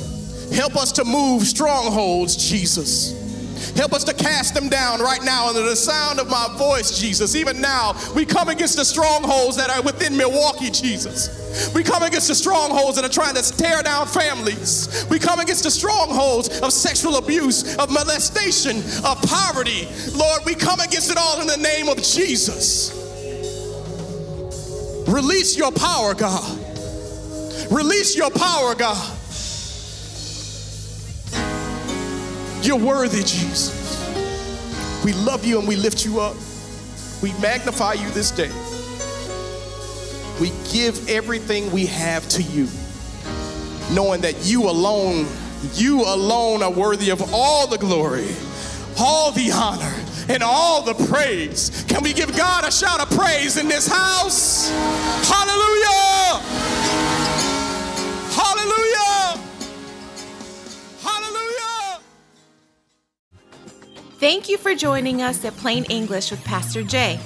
[0.54, 3.12] Help us to move strongholds, Jesus.
[3.76, 7.36] Help us to cast them down right now under the sound of my voice, Jesus.
[7.36, 11.45] Even now, we come against the strongholds that are within Milwaukee, Jesus.
[11.74, 15.06] We come against the strongholds that are trying to tear down families.
[15.10, 19.88] We come against the strongholds of sexual abuse, of molestation, of poverty.
[20.14, 22.94] Lord, we come against it all in the name of Jesus.
[25.08, 26.60] Release your power, God.
[27.72, 29.18] Release your power, God.
[32.62, 33.84] You're worthy, Jesus.
[35.06, 36.36] We love you and we lift you up.
[37.22, 38.50] We magnify you this day.
[40.40, 42.68] We give everything we have to you,
[43.94, 45.28] knowing that you alone,
[45.74, 48.28] you alone are worthy of all the glory,
[49.00, 49.94] all the honor,
[50.28, 51.86] and all the praise.
[51.88, 54.70] Can we give God a shout of praise in this house?
[55.30, 56.42] Hallelujah!
[58.34, 59.40] Hallelujah!
[61.02, 62.02] Hallelujah!
[64.20, 67.20] Thank you for joining us at Plain English with Pastor Jay.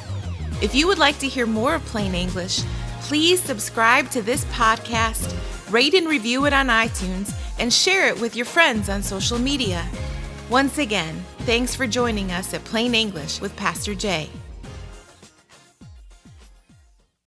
[0.61, 2.61] If you would like to hear more of Plain English,
[3.09, 5.35] please subscribe to this podcast,
[5.71, 9.83] rate and review it on iTunes, and share it with your friends on social media.
[10.47, 14.29] Once again, thanks for joining us at Plain English with Pastor Jay.